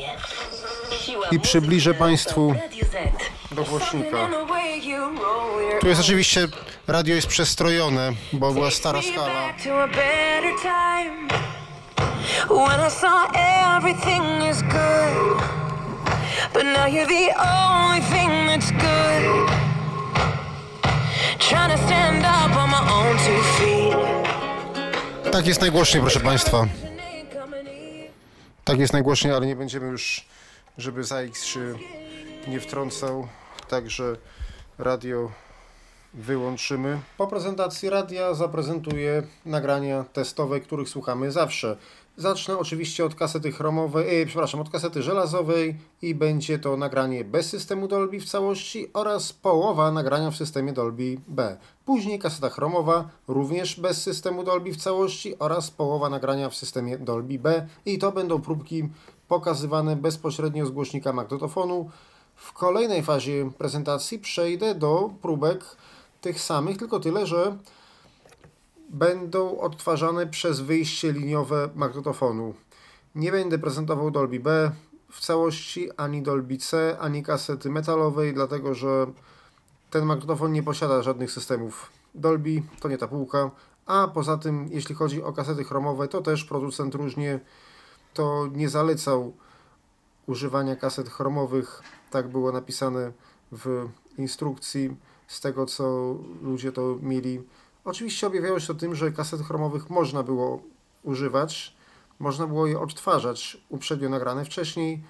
i 1.30 1.40
przybliżę 1.40 1.94
Państwu 1.94 2.54
do 3.50 3.64
głośnika. 3.64 4.28
Tu 5.80 5.88
jest 5.88 6.00
oczywiście, 6.00 6.48
radio 6.86 7.14
jest 7.14 7.26
przestrojone, 7.26 8.12
bo 8.32 8.52
była 8.52 8.70
stara 8.70 9.00
skala. 9.02 9.52
When 12.48 12.86
I 12.86 12.90
saw 12.90 13.30
everything 13.76 14.50
is 14.50 14.62
good, 14.62 15.42
but 16.52 16.64
now 16.64 16.86
you're 16.86 17.06
the 17.06 17.34
only 17.36 18.00
thing 18.00 18.30
that's 18.48 18.70
good. 18.70 19.69
Tak 25.32 25.46
jest 25.46 25.60
najgłośniej, 25.60 26.02
proszę 26.02 26.20
Państwa. 26.20 26.66
Tak 28.64 28.78
jest 28.78 28.92
najgłośniej, 28.92 29.32
ale 29.32 29.46
nie 29.46 29.56
będziemy 29.56 29.86
już, 29.86 30.24
żeby 30.78 31.04
ZAX 31.04 31.44
się 31.44 31.74
nie 32.48 32.60
wtrącał, 32.60 33.28
także 33.68 34.16
radio 34.78 35.30
wyłączymy. 36.14 36.98
Po 37.16 37.26
prezentacji 37.26 37.90
radia 37.90 38.34
zaprezentuję 38.34 39.22
nagrania 39.46 40.04
testowe, 40.12 40.60
których 40.60 40.88
słuchamy 40.88 41.32
zawsze. 41.32 41.76
Zacznę 42.20 42.58
oczywiście 42.58 43.04
od 43.04 43.14
kasety 43.14 43.52
chromowej, 43.52 44.22
e, 44.22 44.26
przepraszam, 44.26 44.60
od 44.60 44.70
kasety 44.70 45.02
żelazowej 45.02 45.76
i 46.02 46.14
będzie 46.14 46.58
to 46.58 46.76
nagranie 46.76 47.24
bez 47.24 47.48
systemu 47.48 47.88
Dolby 47.88 48.20
w 48.20 48.24
całości 48.24 48.86
oraz 48.92 49.32
połowa 49.32 49.92
nagrania 49.92 50.30
w 50.30 50.36
systemie 50.36 50.72
Dolby 50.72 51.16
B. 51.28 51.56
Później 51.84 52.18
kaseta 52.18 52.48
chromowa 52.48 53.08
również 53.28 53.80
bez 53.80 54.02
systemu 54.02 54.44
Dolby 54.44 54.72
w 54.72 54.76
całości 54.76 55.38
oraz 55.38 55.70
połowa 55.70 56.10
nagrania 56.10 56.50
w 56.50 56.54
systemie 56.54 56.98
Dolby 56.98 57.38
B 57.38 57.66
i 57.86 57.98
to 57.98 58.12
będą 58.12 58.40
próbki 58.40 58.88
pokazywane 59.28 59.96
bezpośrednio 59.96 60.66
z 60.66 60.70
głośnika 60.70 61.12
magnetofonu. 61.12 61.90
W 62.34 62.52
kolejnej 62.52 63.02
fazie 63.02 63.50
prezentacji 63.58 64.18
przejdę 64.18 64.74
do 64.74 65.10
próbek 65.22 65.64
tych 66.20 66.40
samych, 66.40 66.78
tylko 66.78 67.00
tyle, 67.00 67.26
że 67.26 67.56
będą 68.90 69.58
odtwarzane 69.58 70.26
przez 70.26 70.60
wyjście 70.60 71.12
liniowe 71.12 71.70
magnetofonu. 71.74 72.54
Nie 73.14 73.32
będę 73.32 73.58
prezentował 73.58 74.10
Dolby 74.10 74.40
B 74.40 74.72
w 75.10 75.20
całości, 75.20 75.90
ani 75.96 76.22
Dolby 76.22 76.56
C, 76.56 76.96
ani 77.00 77.22
kasety 77.22 77.70
metalowej, 77.70 78.34
dlatego 78.34 78.74
że 78.74 79.06
ten 79.90 80.04
magnetofon 80.04 80.52
nie 80.52 80.62
posiada 80.62 81.02
żadnych 81.02 81.32
systemów 81.32 81.92
Dolby, 82.14 82.62
to 82.80 82.88
nie 82.88 82.98
ta 82.98 83.08
półka. 83.08 83.50
A 83.86 84.08
poza 84.08 84.36
tym, 84.36 84.68
jeśli 84.70 84.94
chodzi 84.94 85.22
o 85.22 85.32
kasety 85.32 85.64
chromowe, 85.64 86.08
to 86.08 86.20
też 86.20 86.44
producent 86.44 86.94
różnie 86.94 87.40
to 88.14 88.48
nie 88.52 88.68
zalecał 88.68 89.32
używania 90.26 90.76
kaset 90.76 91.08
chromowych. 91.08 91.82
Tak 92.10 92.28
było 92.28 92.52
napisane 92.52 93.12
w 93.52 93.88
instrukcji, 94.18 94.96
z 95.26 95.40
tego 95.40 95.66
co 95.66 96.16
ludzie 96.42 96.72
to 96.72 96.98
mieli 97.02 97.42
Oczywiście 97.84 98.26
objawiało 98.26 98.60
się 98.60 98.66
to 98.66 98.74
tym, 98.74 98.94
że 98.94 99.12
kaset 99.12 99.40
chromowych 99.40 99.90
można 99.90 100.22
było 100.22 100.62
używać, 101.02 101.76
można 102.18 102.46
było 102.46 102.66
je 102.66 102.80
odtwarzać 102.80 103.64
uprzednio 103.68 104.08
nagrane 104.08 104.44
wcześniej, 104.44 105.02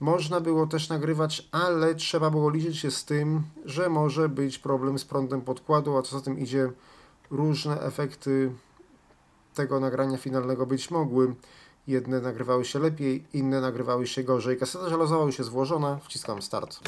można 0.00 0.40
było 0.40 0.66
też 0.66 0.88
nagrywać, 0.88 1.48
ale 1.52 1.94
trzeba 1.94 2.30
było 2.30 2.50
liczyć 2.50 2.78
się 2.78 2.90
z 2.90 3.04
tym, 3.04 3.42
że 3.64 3.88
może 3.88 4.28
być 4.28 4.58
problem 4.58 4.98
z 4.98 5.04
prądem 5.04 5.40
podkładu, 5.40 5.96
a 5.96 6.02
co 6.02 6.18
za 6.18 6.24
tym 6.24 6.38
idzie, 6.38 6.72
różne 7.30 7.80
efekty 7.80 8.52
tego 9.54 9.80
nagrania 9.80 10.18
finalnego 10.18 10.66
być 10.66 10.90
mogły. 10.90 11.34
Jedne 11.86 12.20
nagrywały 12.20 12.64
się 12.64 12.78
lepiej, 12.78 13.24
inne 13.32 13.60
nagrywały 13.60 14.06
się 14.06 14.24
gorzej. 14.24 14.58
Kaseta 14.58 14.88
żelazowa 14.88 15.24
już 15.24 15.38
jest 15.38 15.50
włożona, 15.50 15.98
wciskam 16.04 16.42
start. 16.42 16.80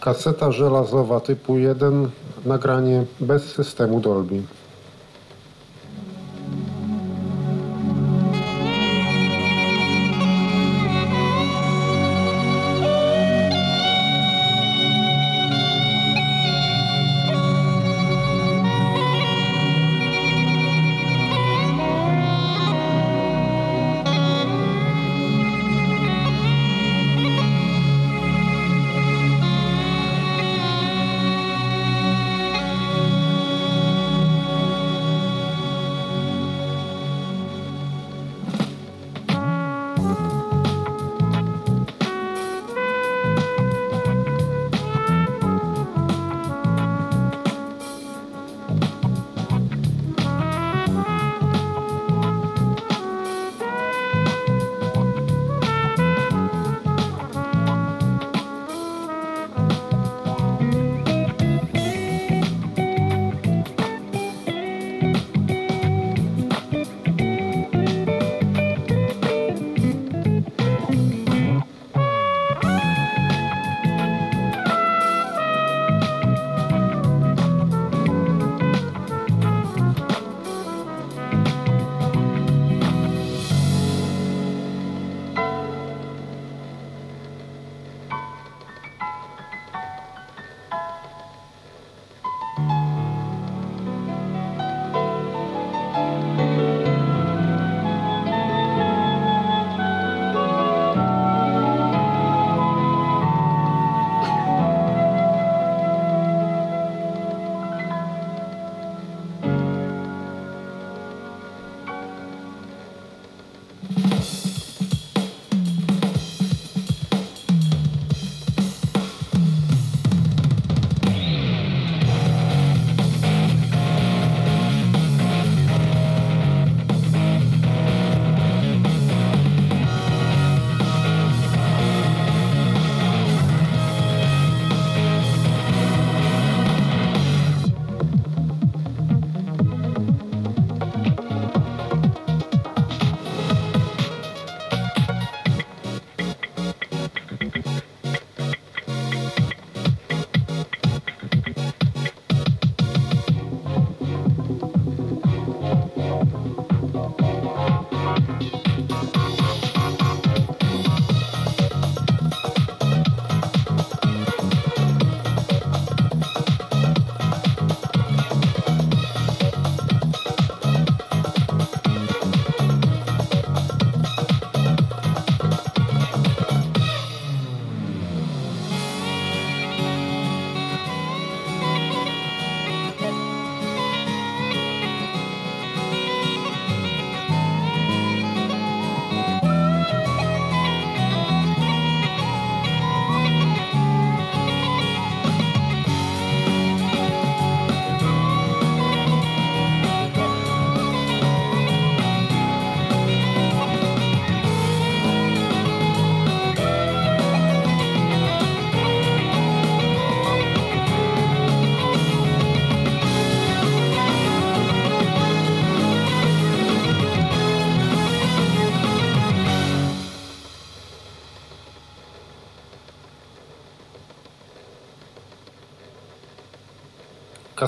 Kaseta 0.00 0.52
żelazowa 0.52 1.20
typu 1.20 1.58
1, 1.58 2.10
nagranie 2.46 3.04
bez 3.20 3.54
systemu 3.54 4.00
Dolby. 4.00 4.42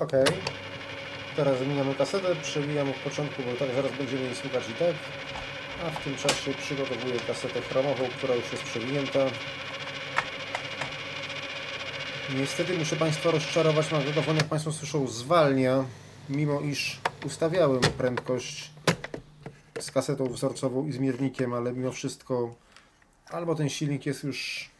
Ok. 0.00 0.12
Teraz 1.36 1.58
wymieniamy 1.58 1.94
kasetę, 1.94 2.36
przewijam 2.42 2.90
od 2.90 2.96
początku, 2.96 3.42
bo 3.42 3.66
tak 3.66 3.74
zaraz 3.74 3.92
będziemy 3.98 4.22
jej 4.22 4.34
słuchać 4.34 4.68
i 4.70 4.72
tak. 4.72 4.94
A 5.86 5.90
w 5.90 6.04
tym 6.04 6.16
czasie 6.16 6.54
przygotowuję 6.54 7.20
kasetę 7.26 7.60
chramową, 7.60 8.04
która 8.16 8.34
już 8.34 8.52
jest 8.52 8.64
przewinięta. 8.64 9.18
Niestety 12.38 12.78
muszę 12.78 12.96
Państwa 12.96 13.30
rozczarować, 13.30 13.92
magnetofon 13.92 14.36
jak 14.36 14.44
Państwo 14.44 14.72
słyszą 14.72 15.06
zwalnia, 15.06 15.84
mimo 16.28 16.60
iż 16.60 17.00
ustawiałem 17.26 17.80
prędkość 17.80 18.70
z 19.80 19.90
kasetą 19.90 20.24
wzorcową 20.26 20.86
i 20.86 20.92
z 20.92 20.98
miernikiem, 20.98 21.52
ale 21.52 21.72
mimo 21.72 21.92
wszystko 21.92 22.54
albo 23.30 23.54
ten 23.54 23.68
silnik 23.68 24.06
jest 24.06 24.24
już, 24.24 24.70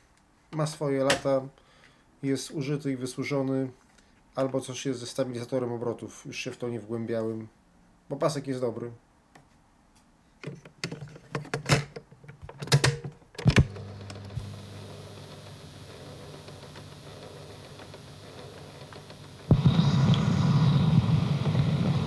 ma 0.52 0.66
swoje 0.66 1.04
lata, 1.04 1.40
jest 2.22 2.50
użyty 2.50 2.92
i 2.92 2.96
wysłużony, 2.96 3.70
albo 4.34 4.60
coś 4.60 4.86
jest 4.86 5.00
ze 5.00 5.06
stabilizatorem 5.06 5.72
obrotów. 5.72 6.26
Już 6.26 6.36
się 6.36 6.50
w 6.50 6.56
to 6.56 6.68
nie 6.68 6.80
wgłębiałem, 6.80 7.48
bo 8.10 8.16
pasek 8.16 8.46
jest 8.46 8.60
dobry. 8.60 8.90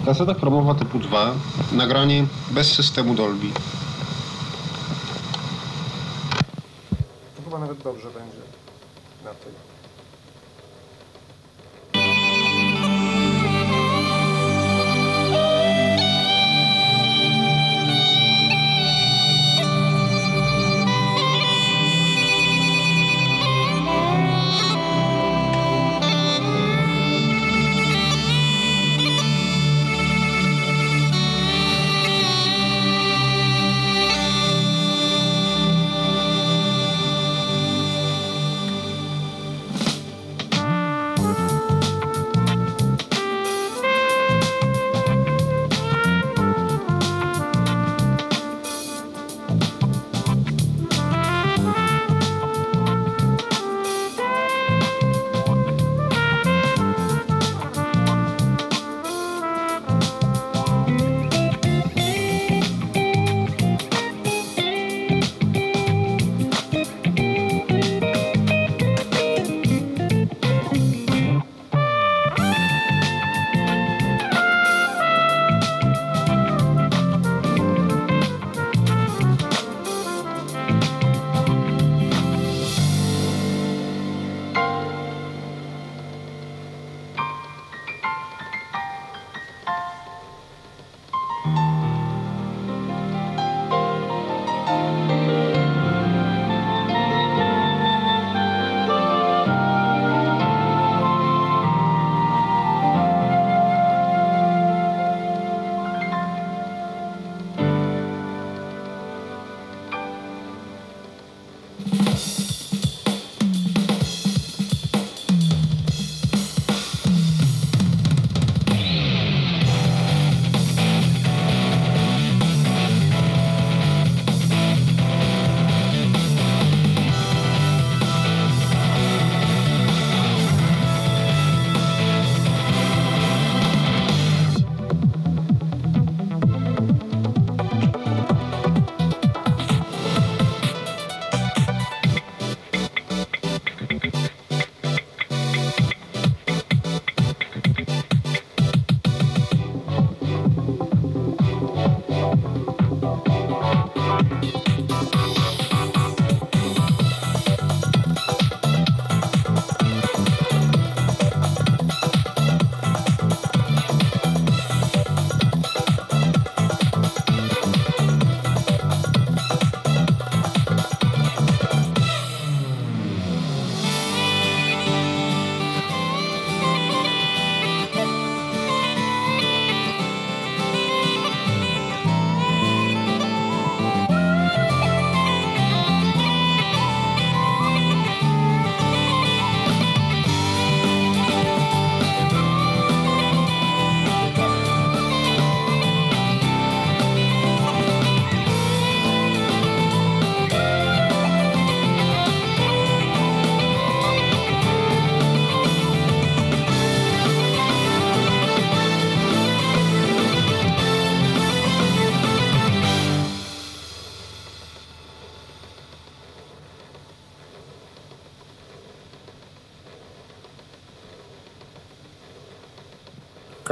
Kaseta 0.06 0.34
chromowa 0.34 0.76
typu 0.76 1.00
2, 1.00 1.34
nagranie 1.72 2.26
bez 2.52 2.72
systemu 2.72 3.16
Dolby. 3.16 3.48
To 7.36 7.44
chyba 7.44 7.60
nawet 7.60 7.78
dobrze 7.78 8.08
będzie 8.12 8.42
na 9.24 9.34
tej. 9.34 9.73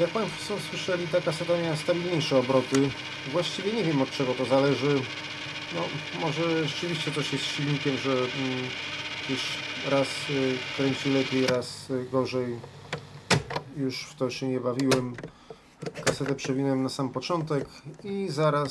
Jak 0.00 0.10
Państwo 0.10 0.54
słyszeli, 0.70 1.08
ta 1.08 1.20
kaseta 1.20 1.58
miała 1.62 1.76
stabilniejsze 1.76 2.38
obroty. 2.38 2.90
Właściwie 3.32 3.72
nie 3.72 3.84
wiem 3.84 4.02
od 4.02 4.10
czego 4.10 4.34
to 4.34 4.44
zależy. 4.44 5.02
No, 5.74 5.80
może 6.20 6.68
rzeczywiście 6.68 7.12
coś 7.12 7.32
jest 7.32 7.44
z 7.44 7.46
silnikiem, 7.46 7.96
że 7.96 8.12
mm, 8.12 8.28
już 9.30 9.40
raz 9.90 10.08
y, 10.30 10.58
kręci 10.76 11.10
lepiej, 11.10 11.46
raz 11.46 11.90
y, 11.90 12.04
gorzej. 12.12 12.56
Już 13.76 14.02
w 14.02 14.14
to 14.14 14.30
się 14.30 14.48
nie 14.48 14.60
bawiłem. 14.60 15.16
Kasetę 16.04 16.34
przewinąłem 16.34 16.82
na 16.82 16.88
sam 16.88 17.08
początek 17.08 17.68
i 18.04 18.26
zaraz 18.28 18.70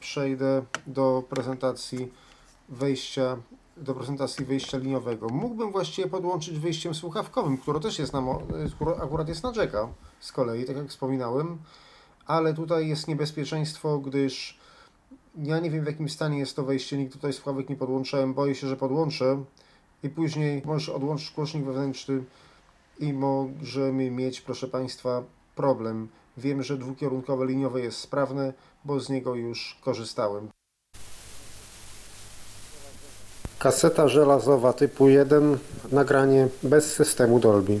przejdę 0.00 0.62
do 0.86 1.22
prezentacji 1.30 2.12
wejścia 2.68 3.36
do 3.76 3.94
prezentacji 3.94 4.44
wyjścia 4.44 4.78
liniowego. 4.78 5.28
Mógłbym 5.28 5.72
właściwie 5.72 6.08
podłączyć 6.08 6.58
wyjściem 6.58 6.94
słuchawkowym, 6.94 7.58
które 7.58 7.80
też 7.80 7.98
jest 7.98 8.12
na, 8.12 8.22
które 8.74 8.96
akurat 8.96 9.28
jest 9.28 9.42
na 9.42 9.52
jacka 9.56 9.88
z 10.20 10.32
kolei, 10.32 10.64
tak 10.64 10.76
jak 10.76 10.88
wspominałem, 10.88 11.58
ale 12.26 12.54
tutaj 12.54 12.88
jest 12.88 13.08
niebezpieczeństwo, 13.08 13.98
gdyż 13.98 14.58
ja 15.42 15.60
nie 15.60 15.70
wiem 15.70 15.84
w 15.84 15.86
jakim 15.86 16.08
stanie 16.08 16.38
jest 16.38 16.56
to 16.56 16.64
wejście, 16.64 16.96
nigdy 16.96 17.12
tutaj 17.12 17.32
słuchawek 17.32 17.68
nie 17.68 17.76
podłączałem, 17.76 18.34
boję 18.34 18.54
się, 18.54 18.66
że 18.66 18.76
podłączę 18.76 19.44
i 20.02 20.08
później 20.08 20.62
możesz 20.64 20.88
odłączyć 20.88 21.32
głośnik 21.34 21.64
wewnętrzny 21.64 22.24
i 22.98 23.12
możemy 23.12 24.10
mieć, 24.10 24.40
proszę 24.40 24.68
Państwa, 24.68 25.22
problem. 25.54 26.08
Wiem, 26.36 26.62
że 26.62 26.76
dwukierunkowe 26.76 27.46
liniowe 27.46 27.80
jest 27.80 27.98
sprawne, 27.98 28.52
bo 28.84 29.00
z 29.00 29.08
niego 29.08 29.34
już 29.34 29.78
korzystałem. 29.80 30.48
Kaseta 33.64 34.08
żelazowa 34.08 34.72
typu 34.72 35.08
1, 35.08 35.58
nagranie 35.92 36.48
bez 36.62 36.92
systemu 36.92 37.40
Dolby. 37.40 37.80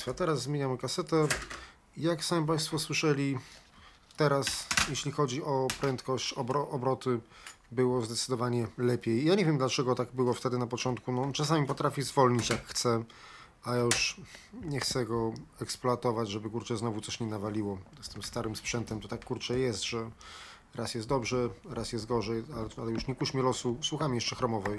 Państwa, 0.00 0.14
teraz 0.14 0.42
zmieniamy 0.42 0.78
kasetę. 0.78 1.26
Jak 1.96 2.24
sami 2.24 2.46
Państwo 2.46 2.78
słyszeli, 2.78 3.38
teraz, 4.16 4.66
jeśli 4.88 5.12
chodzi 5.12 5.42
o 5.42 5.66
prędkość, 5.80 6.32
obro, 6.32 6.68
obroty, 6.68 7.20
było 7.72 8.02
zdecydowanie 8.02 8.66
lepiej. 8.78 9.24
Ja 9.24 9.34
nie 9.34 9.44
wiem, 9.44 9.58
dlaczego 9.58 9.94
tak 9.94 10.12
było 10.12 10.34
wtedy 10.34 10.58
na 10.58 10.66
początku. 10.66 11.12
No, 11.12 11.32
czasami 11.32 11.66
potrafi 11.66 12.02
zwolnić 12.02 12.50
jak 12.50 12.66
chce, 12.66 13.04
a 13.64 13.74
ja 13.74 13.82
już 13.82 14.20
nie 14.62 14.80
chcę 14.80 15.06
go 15.06 15.32
eksploatować, 15.60 16.30
żeby 16.30 16.50
kurczę 16.50 16.76
znowu 16.76 17.00
coś 17.00 17.20
nie 17.20 17.26
nawaliło. 17.26 17.78
Z 18.00 18.08
tym 18.08 18.22
starym 18.22 18.56
sprzętem 18.56 19.00
to 19.00 19.08
tak 19.08 19.24
kurczę 19.24 19.58
jest, 19.58 19.84
że 19.84 20.10
raz 20.74 20.94
jest 20.94 21.08
dobrze, 21.08 21.48
raz 21.70 21.92
jest 21.92 22.06
gorzej, 22.06 22.44
ale, 22.56 22.68
ale 22.76 22.90
już 22.90 23.06
nie 23.06 23.14
kuśmy 23.14 23.42
losu. 23.42 23.76
Słucham 23.80 24.14
jeszcze 24.14 24.36
chromowej. 24.36 24.78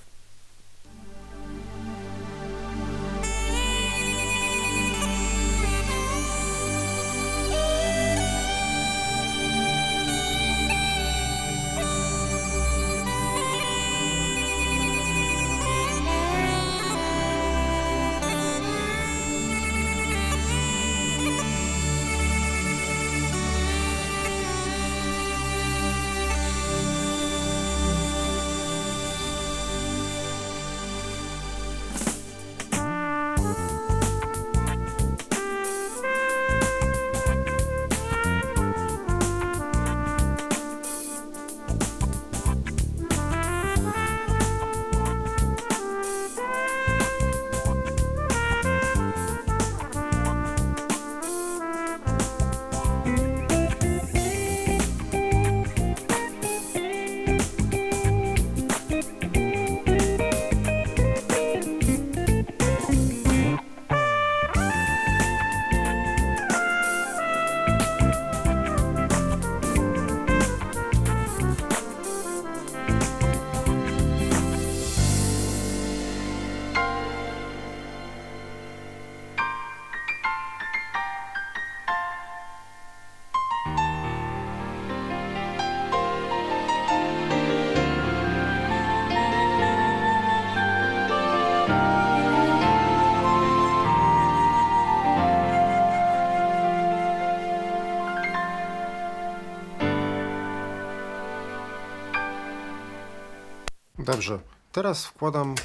teraz 104.91 105.05
wkładam 105.05 105.55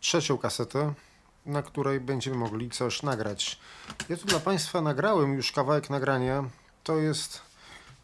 trzecią 0.00 0.38
kasetę, 0.38 0.92
na 1.46 1.62
której 1.62 2.00
będziemy 2.00 2.36
mogli 2.36 2.70
coś 2.70 3.02
nagrać. 3.02 3.58
Ja 4.08 4.16
tu 4.16 4.26
dla 4.26 4.40
Państwa 4.40 4.80
nagrałem 4.80 5.34
już 5.34 5.52
kawałek 5.52 5.90
nagrania. 5.90 6.44
To 6.84 6.96
jest 6.96 7.40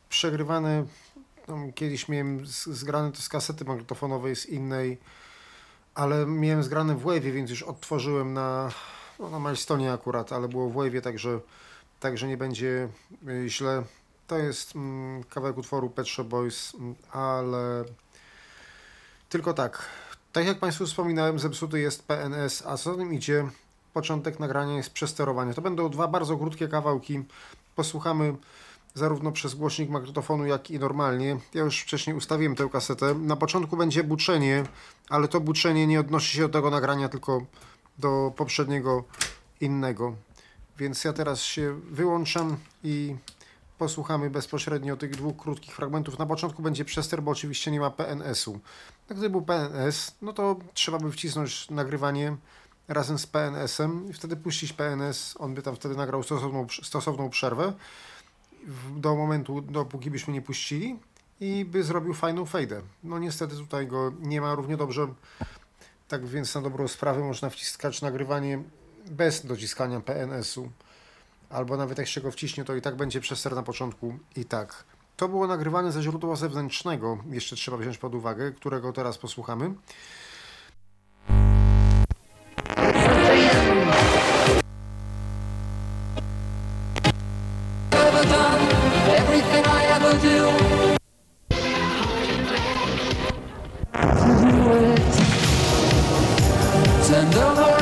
przegrywane. 0.08 0.86
No, 1.48 1.56
kiedyś 1.74 2.08
miałem 2.08 2.46
z- 2.46 2.66
zgrane 2.66 3.12
to 3.12 3.22
z 3.22 3.28
kasety 3.28 3.64
magnetofonowej 3.64 4.36
z 4.36 4.46
innej, 4.46 4.98
ale 5.94 6.26
miałem 6.26 6.62
zgrane 6.62 6.94
w 6.94 7.04
Wave'ie, 7.04 7.32
więc 7.32 7.50
już 7.50 7.62
odtworzyłem 7.62 8.34
na, 8.34 8.70
no, 9.18 9.30
na 9.30 9.38
Milestone'ie 9.38 9.94
akurat, 9.94 10.32
ale 10.32 10.48
było 10.48 10.70
w 10.70 10.74
Wave'ie, 10.74 11.00
także, 11.00 11.40
także 12.00 12.28
nie 12.28 12.36
będzie 12.36 12.88
y, 13.28 13.48
źle. 13.48 13.82
To 14.26 14.38
jest 14.38 14.76
mm, 14.76 15.24
kawałek 15.24 15.58
utworu 15.58 15.90
Pet 15.90 16.08
Shop 16.08 16.24
Boys, 16.24 16.74
mm, 16.74 16.94
ale 17.12 17.84
tylko 19.28 19.54
tak, 19.54 19.88
tak 20.32 20.46
jak 20.46 20.58
Państwu 20.58 20.86
wspominałem, 20.86 21.38
zepsuty 21.38 21.80
jest 21.80 22.06
PNS, 22.06 22.62
a 22.66 22.76
co 22.76 22.94
tym 22.94 23.14
idzie, 23.14 23.48
początek 23.92 24.40
nagrania 24.40 24.76
jest 24.76 24.90
przesterowanie. 24.90 25.54
To 25.54 25.62
będą 25.62 25.90
dwa 25.90 26.08
bardzo 26.08 26.36
krótkie 26.36 26.68
kawałki. 26.68 27.24
Posłuchamy 27.76 28.34
zarówno 28.94 29.32
przez 29.32 29.54
głośnik 29.54 29.90
magnetofonu, 29.90 30.46
jak 30.46 30.70
i 30.70 30.78
normalnie. 30.78 31.36
Ja 31.54 31.62
już 31.62 31.80
wcześniej 31.80 32.16
ustawiłem 32.16 32.56
tę 32.56 32.68
kasetę. 32.72 33.14
Na 33.14 33.36
początku 33.36 33.76
będzie 33.76 34.04
buczenie, 34.04 34.64
ale 35.08 35.28
to 35.28 35.40
buczenie 35.40 35.86
nie 35.86 36.00
odnosi 36.00 36.36
się 36.36 36.42
do 36.42 36.48
tego 36.48 36.70
nagrania, 36.70 37.08
tylko 37.08 37.42
do 37.98 38.32
poprzedniego 38.36 39.04
innego. 39.60 40.14
Więc 40.78 41.04
ja 41.04 41.12
teraz 41.12 41.42
się 41.42 41.80
wyłączam 41.90 42.56
i 42.84 43.16
posłuchamy 43.78 44.30
bezpośrednio 44.30 44.96
tych 44.96 45.10
dwóch 45.10 45.36
krótkich 45.36 45.74
fragmentów. 45.74 46.18
Na 46.18 46.26
początku 46.26 46.62
będzie 46.62 46.84
przester, 46.84 47.22
bo 47.22 47.30
oczywiście 47.30 47.70
nie 47.70 47.80
ma 47.80 47.90
PNS-u. 47.90 48.52
No, 49.10 49.16
gdyby 49.16 49.30
był 49.30 49.42
PNS, 49.42 50.16
no 50.22 50.32
to 50.32 50.56
trzeba 50.74 50.98
by 50.98 51.12
wcisnąć 51.12 51.70
nagrywanie 51.70 52.36
razem 52.88 53.18
z 53.18 53.26
PNS-em 53.26 54.10
i 54.10 54.12
wtedy 54.12 54.36
puścić 54.36 54.72
PNS, 54.72 55.34
on 55.38 55.54
by 55.54 55.62
tam 55.62 55.76
wtedy 55.76 55.96
nagrał 55.96 56.22
stosowną, 56.22 56.66
stosowną 56.82 57.30
przerwę 57.30 57.72
do 58.96 59.16
momentu, 59.16 59.60
dopóki 59.60 60.10
byśmy 60.10 60.34
nie 60.34 60.42
puścili 60.42 60.98
i 61.40 61.64
by 61.64 61.82
zrobił 61.84 62.14
fajną 62.14 62.46
fejdę. 62.46 62.82
No 63.04 63.18
niestety 63.18 63.56
tutaj 63.56 63.86
go 63.86 64.12
nie 64.20 64.40
ma 64.40 64.54
równie 64.54 64.76
dobrze, 64.76 65.06
tak 66.08 66.26
więc 66.26 66.54
na 66.54 66.60
dobrą 66.60 66.88
sprawę 66.88 67.20
można 67.20 67.50
wciskać 67.50 68.02
nagrywanie 68.02 68.62
bez 69.10 69.46
dociskania 69.46 70.00
PNS-u 70.00 70.70
albo 71.51 71.76
nawet 71.76 71.99
jak 71.99 72.07
się 72.07 72.20
go 72.20 72.30
wciśnie, 72.30 72.64
to 72.64 72.74
i 72.74 72.82
tak 72.82 72.96
będzie 72.96 73.20
przester 73.20 73.55
na 73.55 73.62
początku 73.62 74.18
i 74.36 74.44
tak. 74.44 74.84
To 75.16 75.28
było 75.28 75.46
nagrywane 75.46 75.92
ze 75.92 76.03
źródła 76.03 76.36
zewnętrznego, 76.36 77.18
jeszcze 77.30 77.57
trzeba 77.57 77.76
wziąć 77.76 77.99
pod 77.99 78.14
uwagę, 78.14 78.53
którego 78.53 78.92
teraz 78.92 79.18
posłuchamy. 79.18 79.74
ever 97.18 97.32
done, 97.32 97.77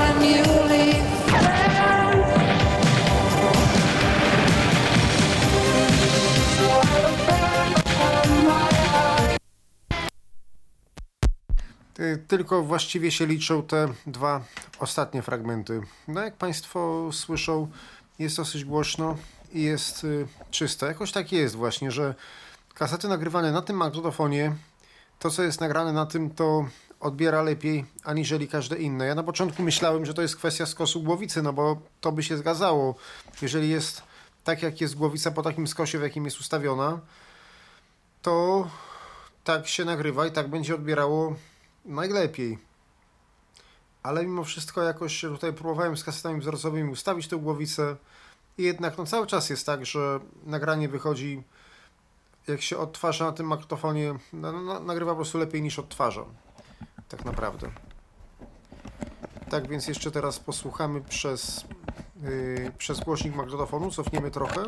Tylko 12.29 12.63
właściwie 12.63 13.11
się 13.11 13.27
liczą 13.27 13.63
te 13.63 13.89
dwa 14.07 14.45
ostatnie 14.79 15.23
fragmenty. 15.23 15.81
No 16.09 16.21
jak 16.21 16.37
Państwo 16.37 17.09
słyszą, 17.13 17.69
jest 18.19 18.37
dosyć 18.37 18.65
głośno 18.65 19.17
i 19.53 19.63
jest 19.63 20.05
y, 20.05 20.27
czysto. 20.51 20.87
Jakoś 20.87 21.13
tak 21.13 21.33
jest 21.33 21.55
właśnie, 21.55 21.91
że 21.91 22.15
kasety 22.75 23.09
nagrywane 23.09 23.53
na 23.53 23.63
tym 23.63 23.77
magnetofonie, 23.77 24.53
to 25.19 25.31
co 25.31 25.43
jest 25.43 25.61
nagrane 25.61 25.93
na 25.93 26.07
tym, 26.07 26.31
to 26.31 26.69
odbiera 27.01 27.43
lepiej 27.43 27.85
aniżeli 28.05 28.49
każde 28.49 28.77
inne. 28.77 29.07
Ja 29.07 29.15
na 29.15 29.23
początku 29.23 29.63
myślałem, 29.63 30.07
że 30.07 30.15
to 30.15 30.23
jest 30.23 30.37
kwestia 30.37 30.67
skosu 30.67 31.03
głowicy, 31.03 31.43
no 31.43 31.53
bo 31.53 31.81
to 32.01 32.13
by 32.13 32.23
się 32.23 32.37
zgadzało. 32.37 32.95
Jeżeli 33.43 33.71
jest 33.71 34.03
tak, 34.45 34.63
jak 34.63 34.81
jest 34.81 34.95
głowica 34.95 35.31
po 35.31 35.43
takim 35.43 35.67
skosie, 35.67 35.99
w 35.99 36.03
jakim 36.03 36.25
jest 36.25 36.41
ustawiona, 36.41 37.01
to 38.23 38.69
tak 39.45 39.69
się 39.69 39.85
nagrywa 39.85 40.27
i 40.27 40.33
tak 40.33 40.49
będzie 40.49 40.75
odbierało 40.75 41.35
najlepiej. 41.87 42.59
Ale 44.03 44.25
mimo 44.25 44.45
wszystko 44.45 44.83
jakoś 44.83 45.21
tutaj 45.21 45.53
próbowałem 45.53 45.97
z 45.97 46.05
kasetami 46.05 46.41
wzorcowymi 46.41 46.91
ustawić 46.91 47.29
tę 47.29 47.37
głowicę 47.37 47.97
i 48.59 48.63
jednak 48.63 48.99
no 48.99 49.07
cały 49.07 49.27
czas 49.27 49.51
jest 49.51 49.67
tak, 49.67 49.87
że 49.87 50.21
nagranie 50.45 50.89
wychodzi 50.89 51.43
jak 52.49 52.63
się 52.63 52.79
odtwarza 52.79 53.25
na 53.25 53.33
tym 53.33 53.47
magnetofonie, 53.47 54.15
no, 54.33 54.53
no, 54.53 54.81
nagrywa 54.81 55.13
po 55.13 55.17
prostu 55.17 55.39
lepiej 55.39 55.63
niż 55.63 55.79
odtwarza. 55.79 56.25
Tak 57.09 57.25
naprawdę. 57.25 57.71
Tak 59.51 59.69
więc 59.69 59.89
jeszcze 59.89 60.11
teraz 60.11 60.39
posłuchamy 60.39 61.01
przez, 61.01 61.65
yy, 62.23 62.73
przez 62.79 63.01
głośnik 63.01 63.35
magnetofonu, 63.35 63.91
cofniemy 63.91 64.31
trochę, 64.31 64.65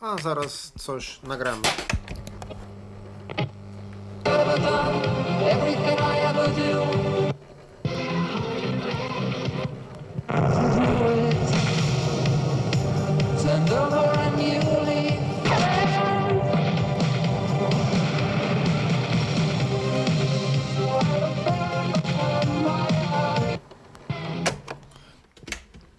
a 0.00 0.18
zaraz 0.18 0.72
coś 0.78 1.22
nagramy 1.22 1.62
everything 5.48 5.98
I 5.98 6.18
ever 6.18 6.48
do. 6.56 7.04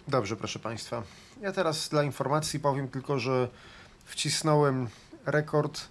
Dobrze, 0.08 0.36
proszę 0.36 0.58
Państwa. 0.58 1.02
Ja 1.40 1.52
teraz 1.52 1.88
dla 1.88 2.02
informacji 2.02 2.60
powiem 2.60 2.88
tylko, 2.88 3.18
że 3.18 3.48
wcisnąłem 4.04 4.88
rekord 5.26 5.88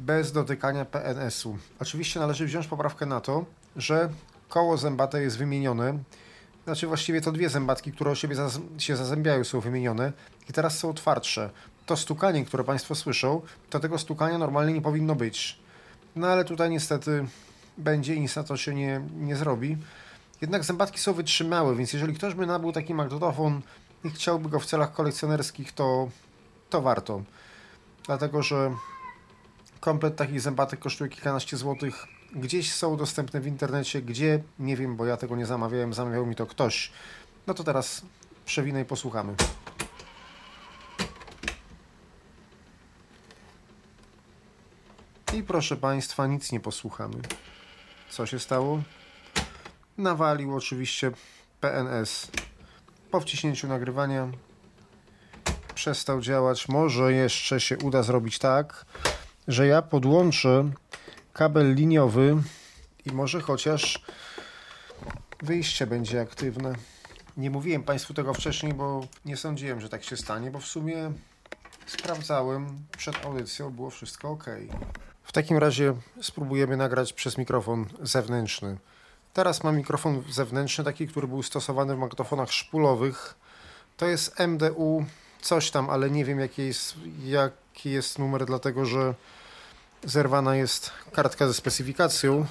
bez 0.00 0.32
dotykania 0.32 0.84
PNS-u. 0.84 1.58
Oczywiście 1.80 2.20
należy 2.20 2.46
wziąć 2.46 2.66
poprawkę 2.66 3.06
na 3.06 3.20
to, 3.20 3.44
że 3.76 4.08
koło 4.48 4.76
zębate 4.76 5.22
jest 5.22 5.38
wymienione. 5.38 5.98
Znaczy 6.64 6.86
właściwie 6.86 7.20
to 7.20 7.32
dwie 7.32 7.48
zębatki, 7.48 7.92
które 7.92 8.10
o 8.10 8.14
siebie 8.14 8.36
się 8.78 8.96
zazębiają, 8.96 9.44
są 9.44 9.60
wymienione 9.60 10.12
i 10.48 10.52
teraz 10.52 10.78
są 10.78 10.94
twardsze. 10.94 11.50
To 11.86 11.96
stukanie, 11.96 12.44
które 12.44 12.64
Państwo 12.64 12.94
słyszą, 12.94 13.40
to 13.70 13.80
tego 13.80 13.98
stukania 13.98 14.38
normalnie 14.38 14.72
nie 14.72 14.82
powinno 14.82 15.14
być. 15.14 15.58
No 16.16 16.26
ale 16.26 16.44
tutaj 16.44 16.70
niestety 16.70 17.26
będzie 17.78 18.14
i 18.14 18.28
to 18.46 18.56
się 18.56 18.74
nie, 18.74 19.00
nie 19.16 19.36
zrobi. 19.36 19.76
Jednak 20.40 20.64
zębatki 20.64 20.98
są 20.98 21.12
wytrzymałe, 21.12 21.76
więc 21.76 21.92
jeżeli 21.92 22.14
ktoś 22.14 22.34
by 22.34 22.46
nabył 22.46 22.72
taki 22.72 22.94
magnetofon 22.94 23.60
i 24.04 24.10
chciałby 24.10 24.48
go 24.48 24.60
w 24.60 24.66
celach 24.66 24.92
kolekcjonerskich, 24.92 25.72
to, 25.72 26.08
to 26.70 26.82
warto. 26.82 27.22
Dlatego, 28.06 28.42
że 28.42 28.74
komplet 29.80 30.16
takich 30.16 30.40
zębatek 30.40 30.80
kosztuje 30.80 31.10
kilkanaście 31.10 31.56
złotych. 31.56 32.06
Gdzieś 32.32 32.72
są 32.72 32.96
dostępne 32.96 33.40
w 33.40 33.46
internecie, 33.46 34.02
gdzie 34.02 34.42
nie 34.58 34.76
wiem, 34.76 34.96
bo 34.96 35.06
ja 35.06 35.16
tego 35.16 35.36
nie 35.36 35.46
zamawiałem, 35.46 35.94
zamawiał 35.94 36.26
mi 36.26 36.36
to 36.36 36.46
ktoś. 36.46 36.92
No 37.46 37.54
to 37.54 37.64
teraz 37.64 38.02
przewinę 38.44 38.80
i 38.80 38.84
posłuchamy. 38.84 39.34
I 45.34 45.42
proszę 45.42 45.76
Państwa, 45.76 46.26
nic 46.26 46.52
nie 46.52 46.60
posłuchamy. 46.60 47.14
Co 48.10 48.26
się 48.26 48.38
stało? 48.38 48.82
Nawalił 49.98 50.56
oczywiście 50.56 51.10
PNS. 51.60 52.30
Po 53.10 53.20
wciśnięciu 53.20 53.68
nagrywania 53.68 54.28
przestał 55.74 56.20
działać. 56.20 56.68
Może 56.68 57.12
jeszcze 57.12 57.60
się 57.60 57.78
uda 57.78 58.02
zrobić 58.02 58.38
tak, 58.38 58.84
że 59.50 59.66
ja 59.66 59.82
podłączę 59.82 60.70
kabel 61.32 61.74
liniowy 61.74 62.36
i 63.06 63.12
może 63.12 63.40
chociaż 63.40 64.04
wyjście 65.42 65.86
będzie 65.86 66.20
aktywne. 66.20 66.72
Nie 67.36 67.50
mówiłem 67.50 67.82
Państwu 67.82 68.14
tego 68.14 68.34
wcześniej, 68.34 68.74
bo 68.74 69.06
nie 69.24 69.36
sądziłem, 69.36 69.80
że 69.80 69.88
tak 69.88 70.04
się 70.04 70.16
stanie, 70.16 70.50
bo 70.50 70.58
w 70.58 70.66
sumie 70.66 71.12
sprawdzałem 71.86 72.78
przed 72.98 73.24
audycją, 73.24 73.70
było 73.70 73.90
wszystko 73.90 74.30
ok. 74.30 74.44
W 75.22 75.32
takim 75.32 75.58
razie 75.58 75.94
spróbujemy 76.22 76.76
nagrać 76.76 77.12
przez 77.12 77.38
mikrofon 77.38 77.86
zewnętrzny. 78.02 78.78
Teraz 79.34 79.64
mam 79.64 79.76
mikrofon 79.76 80.22
zewnętrzny, 80.30 80.84
taki, 80.84 81.08
który 81.08 81.28
był 81.28 81.42
stosowany 81.42 81.96
w 81.96 81.98
magnetofonach 81.98 82.52
szpulowych. 82.52 83.34
To 83.96 84.06
jest 84.06 84.38
MDU 84.38 85.04
coś 85.40 85.70
tam, 85.70 85.90
ale 85.90 86.10
nie 86.10 86.24
wiem 86.24 86.40
jaki 86.40 86.62
jest, 86.62 86.94
jaki 87.24 87.90
jest 87.90 88.18
numer, 88.18 88.46
dlatego 88.46 88.84
że 88.86 89.14
zerwana 90.04 90.56
jest 90.56 90.90
kartka 91.12 91.46
ze 91.46 91.54
specyfikacją. 91.54 92.46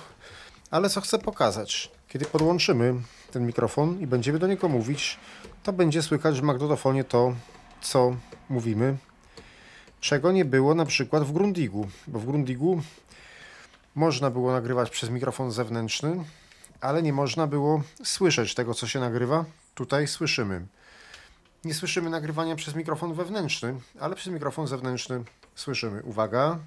Ale 0.71 0.89
co 0.89 1.01
chcę 1.01 1.19
pokazać? 1.19 1.91
Kiedy 2.07 2.25
podłączymy 2.25 2.95
ten 3.31 3.45
mikrofon 3.45 3.99
i 3.99 4.07
będziemy 4.07 4.39
do 4.39 4.47
niego 4.47 4.69
mówić, 4.69 5.17
to 5.63 5.73
będzie 5.73 6.01
słychać 6.01 6.39
w 6.39 6.43
magnetofonie 6.43 7.03
to, 7.03 7.35
co 7.81 8.15
mówimy, 8.49 8.97
czego 9.99 10.31
nie 10.31 10.45
było 10.45 10.75
na 10.75 10.85
przykład 10.85 11.23
w 11.23 11.31
Grundigu, 11.31 11.87
bo 12.07 12.19
w 12.19 12.25
Grundigu 12.25 12.81
można 13.95 14.29
było 14.29 14.51
nagrywać 14.51 14.89
przez 14.89 15.09
mikrofon 15.09 15.51
zewnętrzny, 15.51 16.23
ale 16.81 17.01
nie 17.01 17.13
można 17.13 17.47
było 17.47 17.81
słyszeć 18.03 18.55
tego, 18.55 18.73
co 18.73 18.87
się 18.87 18.99
nagrywa. 18.99 19.45
Tutaj 19.75 20.07
słyszymy. 20.07 20.65
Nie 21.65 21.73
słyszymy 21.73 22.09
nagrywania 22.09 22.55
przez 22.55 22.75
mikrofon 22.75 23.13
wewnętrzny, 23.13 23.75
ale 23.99 24.15
przez 24.15 24.33
mikrofon 24.33 24.67
zewnętrzny 24.67 25.23
słyszymy. 25.55 26.03
Uwaga. 26.03 26.59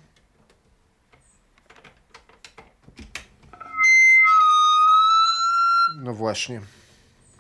No 6.03 6.15
właśnie. 6.15 6.61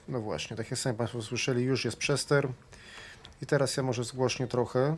No 0.09 0.21
właśnie, 0.21 0.57
tak 0.57 0.71
jak 0.71 0.81
sami 0.81 0.99
Państwo 0.99 1.23
słyszeli, 1.23 1.65
już 1.65 1.85
jest 1.85 1.97
przester. 1.97 2.49
I 3.43 3.47
teraz 3.47 3.77
ja 3.77 3.83
może 3.83 4.05
zgłośnię 4.05 4.47
trochę. 4.47 4.97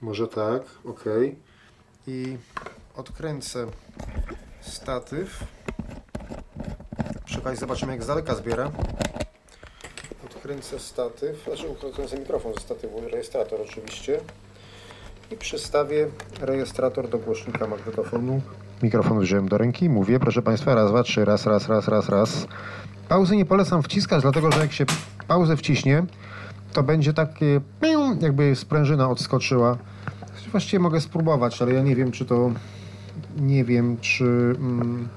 Może 0.00 0.28
tak, 0.28 0.62
ok. 0.84 1.04
I 2.06 2.38
odkręcę 2.96 3.66
statyw. 4.60 5.44
Przy 7.24 7.56
zobaczymy 7.56 7.92
jak 7.92 8.02
z 8.02 8.06
daleka 8.06 8.34
zbiera. 8.34 8.70
Odkręcę 10.24 10.78
statyw, 10.78 11.44
znaczy 11.44 11.68
odkręcę 11.68 12.18
mikrofon 12.18 12.54
ze 12.54 12.60
statywu, 12.60 13.00
rejestrator 13.00 13.60
oczywiście. 13.60 14.20
I 15.30 15.36
przystawię 15.36 16.10
rejestrator 16.40 17.08
do 17.08 17.18
głośnika 17.18 17.66
magnetofonu. 17.66 18.40
Mikrofon 18.84 19.20
wziąłem 19.20 19.48
do 19.48 19.58
ręki, 19.58 19.88
mówię, 19.88 20.20
proszę 20.20 20.42
Państwa, 20.42 20.74
raz, 20.74 20.90
dwa, 20.90 21.02
trzy, 21.02 21.24
raz, 21.24 21.46
raz, 21.46 21.68
raz, 21.68 21.88
raz, 21.88 22.08
raz. 22.08 22.46
Pauzy 23.08 23.36
nie 23.36 23.44
polecam 23.44 23.82
wciskać, 23.82 24.22
dlatego 24.22 24.52
że 24.52 24.60
jak 24.60 24.72
się 24.72 24.84
pauzę 25.28 25.56
wciśnie, 25.56 26.04
to 26.72 26.82
będzie 26.82 27.12
takie 27.12 27.60
jakby 28.20 28.56
sprężyna 28.56 29.10
odskoczyła. 29.10 29.76
Właściwie 30.52 30.78
mogę 30.78 31.00
spróbować, 31.00 31.62
ale 31.62 31.72
ja 31.72 31.82
nie 31.82 31.96
wiem, 31.96 32.12
czy 32.12 32.24
to 32.24 32.50
nie 33.36 33.64
wiem, 33.64 33.96
czy 34.00 34.24
mm, 34.24 35.08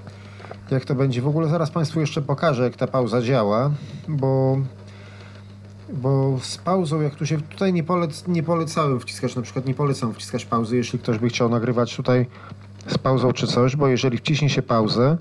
jak 0.72 0.86
to 0.86 0.95
będzie. 0.95 1.22
W 1.22 1.28
ogóle 1.28 1.47
zaraz 1.47 1.72
Państwu 1.72 1.99
jeszcze 1.99 2.22
pokażę, 2.22 2.63
jak 2.63 2.76
ta 2.76 2.88
pauza 2.88 3.22
działa, 3.22 3.72
bo 4.07 4.57
bo 5.93 6.39
z 6.41 6.57
pauzą, 6.57 7.01
jak 7.01 7.15
tu 7.15 7.26
się 7.26 7.41
tutaj 7.41 7.74
nie, 7.74 7.84
polec, 7.84 8.28
nie 8.28 8.43
polecałem 8.43 8.99
wciskać, 8.99 9.36
na 9.36 9.41
przykład 9.41 9.65
nie 9.65 9.74
polecam 9.74 10.13
wciskać 10.13 10.45
pauzy, 10.45 10.78
jeśli 10.78 10.99
ktoś 10.99 11.18
by 11.18 11.30
chciał 11.30 11.49
nagrywać 11.49 11.95
tutaj 11.95 12.26
z 12.88 12.98
pauzą 12.98 13.34
czy 13.34 13.48
coś, 13.48 13.76
bo 13.76 13.88
jeżeli 13.88 14.18
wciśnie 14.18 14.50
się 14.50 14.62
pauzę, 14.62 15.18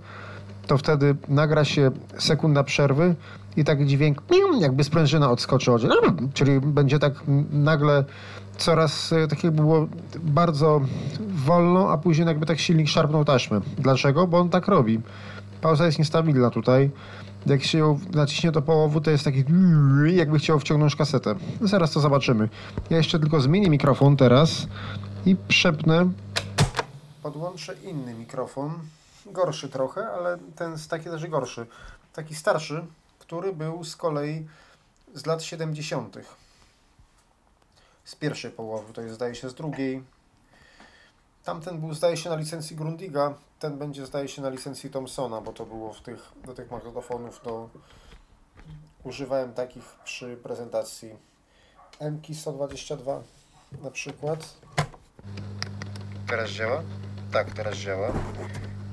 to 0.66 0.78
wtedy 0.78 1.16
nagra 1.28 1.64
się 1.64 1.90
sekunda 2.18 2.64
przerwy 2.64 3.14
i 3.56 3.64
taki 3.64 3.86
dźwięk 3.86 4.22
jakby 4.60 4.84
sprężyna 4.84 5.30
odskoczy, 5.30 5.70
czyli 6.34 6.60
będzie 6.60 6.98
tak 6.98 7.12
nagle 7.50 8.04
coraz 8.56 9.14
tak 9.28 9.44
jakby 9.44 9.62
było 9.62 9.86
bardzo 10.22 10.80
wolno, 11.44 11.90
a 11.90 11.98
później 11.98 12.26
jakby 12.26 12.46
tak 12.46 12.58
silnik 12.58 12.88
szarpnął 12.88 13.24
taśmę. 13.24 13.60
Dlaczego? 13.78 14.26
Bo 14.26 14.38
on 14.38 14.48
tak 14.48 14.68
robi. 14.68 15.00
Pauza 15.60 15.86
jest 15.86 15.98
niestabilna 15.98 16.50
tutaj. 16.50 16.90
Jak 17.46 17.62
się 17.62 17.78
ją 17.78 17.98
naciśnie 18.14 18.52
do 18.52 18.62
połowu, 18.62 19.00
to 19.00 19.10
jest 19.10 19.24
taki 19.24 19.44
jakby 20.06 20.38
chciał 20.38 20.58
wciągnąć 20.58 20.96
kasetę. 20.96 21.34
Zaraz 21.60 21.92
to 21.92 22.00
zobaczymy. 22.00 22.48
Ja 22.90 22.96
jeszcze 22.96 23.18
tylko 23.18 23.40
zmienię 23.40 23.70
mikrofon 23.70 24.16
teraz 24.16 24.66
i 25.26 25.36
przepnę. 25.48 26.08
Podłączę 27.26 27.74
inny 27.74 28.14
mikrofon. 28.14 28.80
Gorszy 29.26 29.68
trochę, 29.68 30.10
ale 30.10 30.38
ten 30.56 30.72
jest 30.72 30.90
taki 30.90 31.04
też 31.04 31.26
gorszy. 31.26 31.66
Taki 32.12 32.34
starszy, 32.34 32.86
który 33.18 33.52
był 33.52 33.84
z 33.84 33.96
kolei 33.96 34.46
z 35.14 35.26
lat 35.26 35.42
70. 35.42 36.16
Z 38.04 38.14
pierwszej 38.14 38.50
połowy, 38.50 38.92
to 38.92 39.02
jest 39.02 39.14
zdaje 39.14 39.34
się 39.34 39.50
z 39.50 39.54
drugiej. 39.54 40.02
Tamten 41.44 41.80
był 41.80 41.94
zdaje 41.94 42.16
się 42.16 42.30
na 42.30 42.36
licencji 42.36 42.76
Grundiga, 42.76 43.34
ten 43.58 43.78
będzie 43.78 44.06
zdaje 44.06 44.28
się 44.28 44.42
na 44.42 44.48
licencji 44.48 44.90
Thomsona, 44.90 45.40
bo 45.40 45.52
to 45.52 45.66
było 45.66 45.92
w 45.92 46.00
tych, 46.00 46.32
do 46.44 46.54
tych 46.54 46.70
magnetofonów, 46.70 47.40
to 47.40 47.68
używałem 49.04 49.52
takich 49.52 49.84
przy 50.04 50.36
prezentacji 50.36 51.16
MK 52.00 52.26
122 52.34 53.22
na 53.82 53.90
przykład. 53.90 54.54
Teraz 56.28 56.50
działa? 56.50 56.82
Tak, 57.36 57.50
teraz 57.50 57.76
działa. 57.76 58.12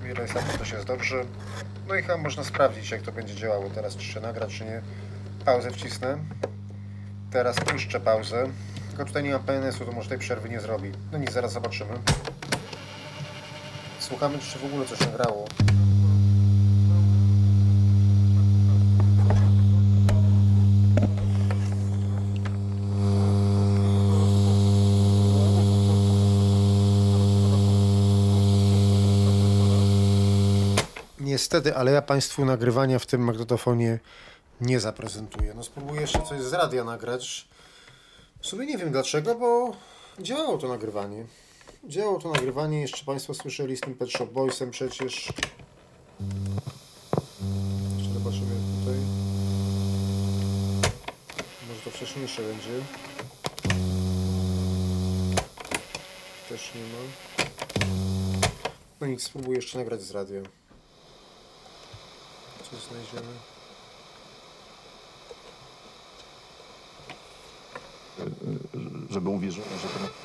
Rejestrator 0.01 0.57
też 0.57 0.71
jest 0.71 0.85
dobrze. 0.85 1.15
No 1.87 1.95
i 1.95 2.01
chyba 2.01 2.17
można 2.17 2.43
sprawdzić, 2.43 2.91
jak 2.91 3.01
to 3.01 3.11
będzie 3.11 3.35
działało 3.35 3.69
teraz, 3.69 3.97
czy 3.97 4.05
się 4.05 4.19
nagra, 4.19 4.47
czy 4.47 4.65
nie. 4.65 4.81
Pauzę 5.45 5.71
wcisnę. 5.71 6.17
Teraz 7.31 7.55
puszczę 7.59 7.99
pauzę. 7.99 8.47
Tylko 8.89 9.05
tutaj 9.05 9.23
nie 9.23 9.33
ma 9.33 9.39
PNS-u, 9.39 9.85
to 9.85 9.91
może 9.91 10.09
tej 10.09 10.17
przerwy 10.17 10.49
nie 10.49 10.59
zrobi. 10.59 10.91
No 11.11 11.17
nic, 11.17 11.31
zaraz 11.31 11.53
zobaczymy. 11.53 11.93
Słuchamy, 13.99 14.39
czy 14.39 14.59
w 14.59 14.65
ogóle 14.65 14.85
coś 14.85 14.99
nagrało. 14.99 15.45
Niestety, 31.33 31.75
ale 31.75 31.91
ja 31.91 32.01
Państwu 32.01 32.45
nagrywania 32.45 32.99
w 32.99 33.05
tym 33.05 33.21
magnetofonie 33.21 33.99
nie 34.61 34.79
zaprezentuję. 34.79 35.53
No 35.55 35.63
spróbuję 35.63 36.01
jeszcze 36.01 36.21
coś 36.21 36.41
z 36.41 36.53
radia 36.53 36.83
nagrać. 36.83 37.47
W 38.41 38.47
sumie 38.47 38.65
nie 38.65 38.77
wiem 38.77 38.91
dlaczego, 38.91 39.35
bo 39.35 39.75
działało 40.19 40.57
to 40.57 40.67
nagrywanie. 40.67 41.25
Działało 41.87 42.19
to 42.19 42.31
nagrywanie, 42.31 42.81
jeszcze 42.81 43.05
Państwo 43.05 43.33
słyszeli 43.33 43.77
z 43.77 43.81
tym 43.81 43.95
Pet 43.95 44.09
Shop 44.11 44.25
Boysem 44.25 44.71
przecież. 44.71 45.33
Jeszcze 47.97 48.13
zobaczymy 48.13 48.55
tutaj. 48.79 48.99
Może 51.69 51.81
to 51.83 51.89
wcześniejsze 51.89 52.41
będzie. 52.41 52.85
Też 56.49 56.71
nie 56.75 56.81
ma. 56.81 57.03
No 59.01 59.07
nic, 59.07 59.23
spróbuję 59.23 59.55
jeszcze 59.55 59.77
nagrać 59.77 60.01
z 60.01 60.11
radia. 60.11 60.41
Coś 62.73 62.81
znajdziemy. 62.81 63.33
żeby 69.09 69.29
uwierzyła, 69.29 69.65
że 69.81 69.87
to... 69.87 70.23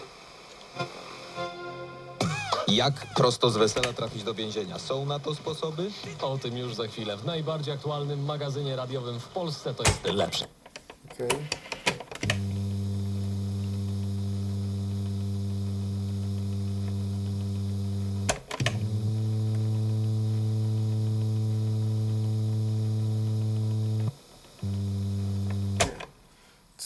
Jak 2.68 3.14
prosto 3.14 3.51
z 3.51 3.57
wesela 3.57 3.92
trafić 3.92 4.22
do 4.22 4.34
więzienia? 4.34 4.78
Są 4.78 5.07
na 5.07 5.18
to 5.18 5.34
sposoby? 5.34 5.90
O 6.22 6.38
tym 6.38 6.59
już 6.59 6.74
za 6.74 6.86
chwilę. 6.86 7.16
W 7.16 7.24
najbardziej 7.24 7.74
aktualnym 7.74 8.24
magazynie 8.24 8.76
radiowym 8.76 9.20
w 9.20 9.28
Polsce 9.28 9.74
to 9.74 9.82
jest 9.82 10.05
lepsze. 10.05 10.46
Okej. 11.12 11.67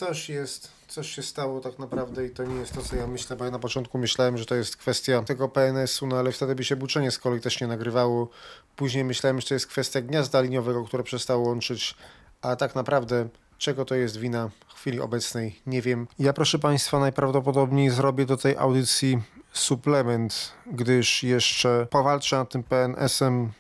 Coś 0.09 0.29
jest, 0.29 0.71
coś 0.89 1.11
się 1.11 1.23
stało 1.23 1.61
tak 1.61 1.79
naprawdę 1.79 2.27
i 2.27 2.31
to 2.31 2.45
nie 2.45 2.55
jest 2.55 2.73
to, 2.73 2.83
co 2.83 2.97
ja 2.97 3.07
myślę, 3.07 3.37
bo 3.37 3.45
ja 3.45 3.51
na 3.51 3.59
początku 3.59 3.99
myślałem, 3.99 4.39
że 4.39 4.47
to 4.47 4.55
jest 4.55 4.77
kwestia 4.77 5.23
tego 5.23 5.49
PNS-u, 5.49 6.07
no 6.07 6.17
ale 6.17 6.33
wtedy 6.33 6.55
by 6.55 6.65
się 6.65 6.77
buczenie 6.77 7.11
z 7.11 7.19
kolei 7.19 7.41
też 7.41 7.61
nie 7.61 7.67
nagrywało. 7.67 8.29
Później 8.77 9.05
myślałem, 9.05 9.41
że 9.41 9.47
to 9.47 9.55
jest 9.55 9.67
kwestia 9.67 10.01
gniazda 10.01 10.41
liniowego, 10.41 10.85
które 10.85 11.03
przestało 11.03 11.49
łączyć, 11.49 11.95
a 12.43 12.57
tak 12.57 12.75
naprawdę 12.75 13.29
czego 13.59 13.85
to 13.85 13.95
jest 13.95 14.17
wina 14.17 14.51
w 14.69 14.75
chwili 14.75 15.01
obecnej, 15.01 15.61
nie 15.67 15.83
wiem. 15.83 16.07
Ja 16.19 16.33
proszę 16.33 16.59
Państwa 16.59 16.99
najprawdopodobniej 16.99 17.91
zrobię 17.91 18.27
do 18.27 18.37
tej 18.37 18.57
audycji 18.57 19.23
suplement, 19.53 20.53
gdyż 20.67 21.23
jeszcze 21.23 21.87
powalczę 21.91 22.37
nad 22.37 22.51
tym 22.51 22.63
PNS-em 22.63 23.53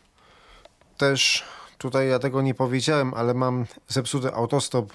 też, 0.96 1.44
tutaj 1.78 2.08
ja 2.08 2.18
tego 2.18 2.42
nie 2.42 2.54
powiedziałem, 2.54 3.14
ale 3.14 3.34
mam 3.34 3.66
zepsuty 3.88 4.34
autostop, 4.34 4.92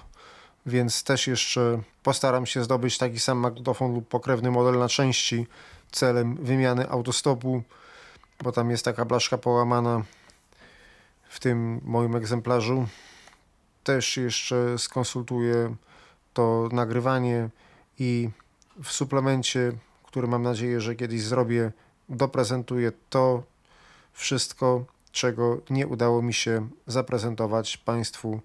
więc 0.68 1.04
też 1.04 1.26
jeszcze 1.26 1.82
postaram 2.02 2.46
się 2.46 2.64
zdobyć 2.64 2.98
taki 2.98 3.20
sam 3.20 3.38
magnetofon 3.38 3.94
lub 3.94 4.08
pokrewny 4.08 4.50
model 4.50 4.78
na 4.78 4.88
części 4.88 5.46
celem 5.90 6.36
wymiany 6.36 6.88
autostopu, 6.90 7.62
bo 8.42 8.52
tam 8.52 8.70
jest 8.70 8.84
taka 8.84 9.04
blaszka 9.04 9.38
połamana 9.38 10.02
w 11.28 11.40
tym 11.40 11.80
moim 11.84 12.16
egzemplarzu. 12.16 12.86
Też 13.84 14.16
jeszcze 14.16 14.78
skonsultuję 14.78 15.74
to 16.32 16.68
nagrywanie 16.72 17.48
i 17.98 18.30
w 18.84 18.92
suplemencie, 18.92 19.72
który 20.04 20.28
mam 20.28 20.42
nadzieję, 20.42 20.80
że 20.80 20.94
kiedyś 20.94 21.22
zrobię, 21.22 21.72
doprezentuję 22.08 22.92
to 23.10 23.42
wszystko, 24.12 24.84
czego 25.12 25.58
nie 25.70 25.86
udało 25.86 26.22
mi 26.22 26.34
się 26.34 26.68
zaprezentować 26.86 27.76
Państwu 27.76 28.40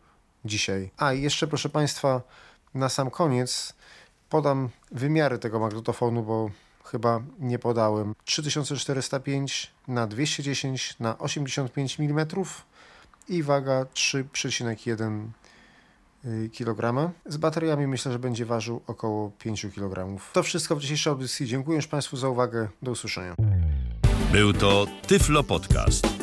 dzisiaj. 0.46 0.92
A 0.98 1.14
i 1.14 1.22
jeszcze, 1.22 1.48
proszę 1.48 1.70
Państwa, 1.70 2.22
na 2.74 2.90
sam 2.90 3.10
koniec 3.10 3.74
podam 4.30 4.70
wymiary 4.92 5.40
tego 5.40 5.60
magnetofonu, 5.60 6.24
bo 6.24 6.50
chyba 6.86 7.22
nie 7.40 7.60
podałem. 7.60 8.16
3405 8.26 9.72
na 9.88 10.08
210 10.08 11.00
na 11.00 11.18
85 11.18 12.00
mm 12.00 12.28
i 13.30 13.44
waga 13.44 13.84
3,1 13.84 15.28
kg. 16.58 17.12
Z 17.26 17.38
bateriami 17.38 17.88
myślę, 17.88 18.12
że 18.12 18.20
będzie 18.20 18.46
ważył 18.46 18.82
około 18.88 19.32
5 19.40 19.66
kg. 19.76 20.20
To 20.34 20.44
wszystko 20.44 20.76
w 20.76 20.82
dzisiejszej 20.82 21.12
audycji. 21.12 21.48
Dziękuję 21.48 21.76
już 21.76 21.88
Państwu 21.88 22.18
za 22.18 22.30
uwagę. 22.30 22.68
Do 22.82 22.92
usłyszenia. 22.92 23.36
Był 24.32 24.54
to 24.54 24.88
Tyflo 25.08 25.44
Podcast. 25.44 26.23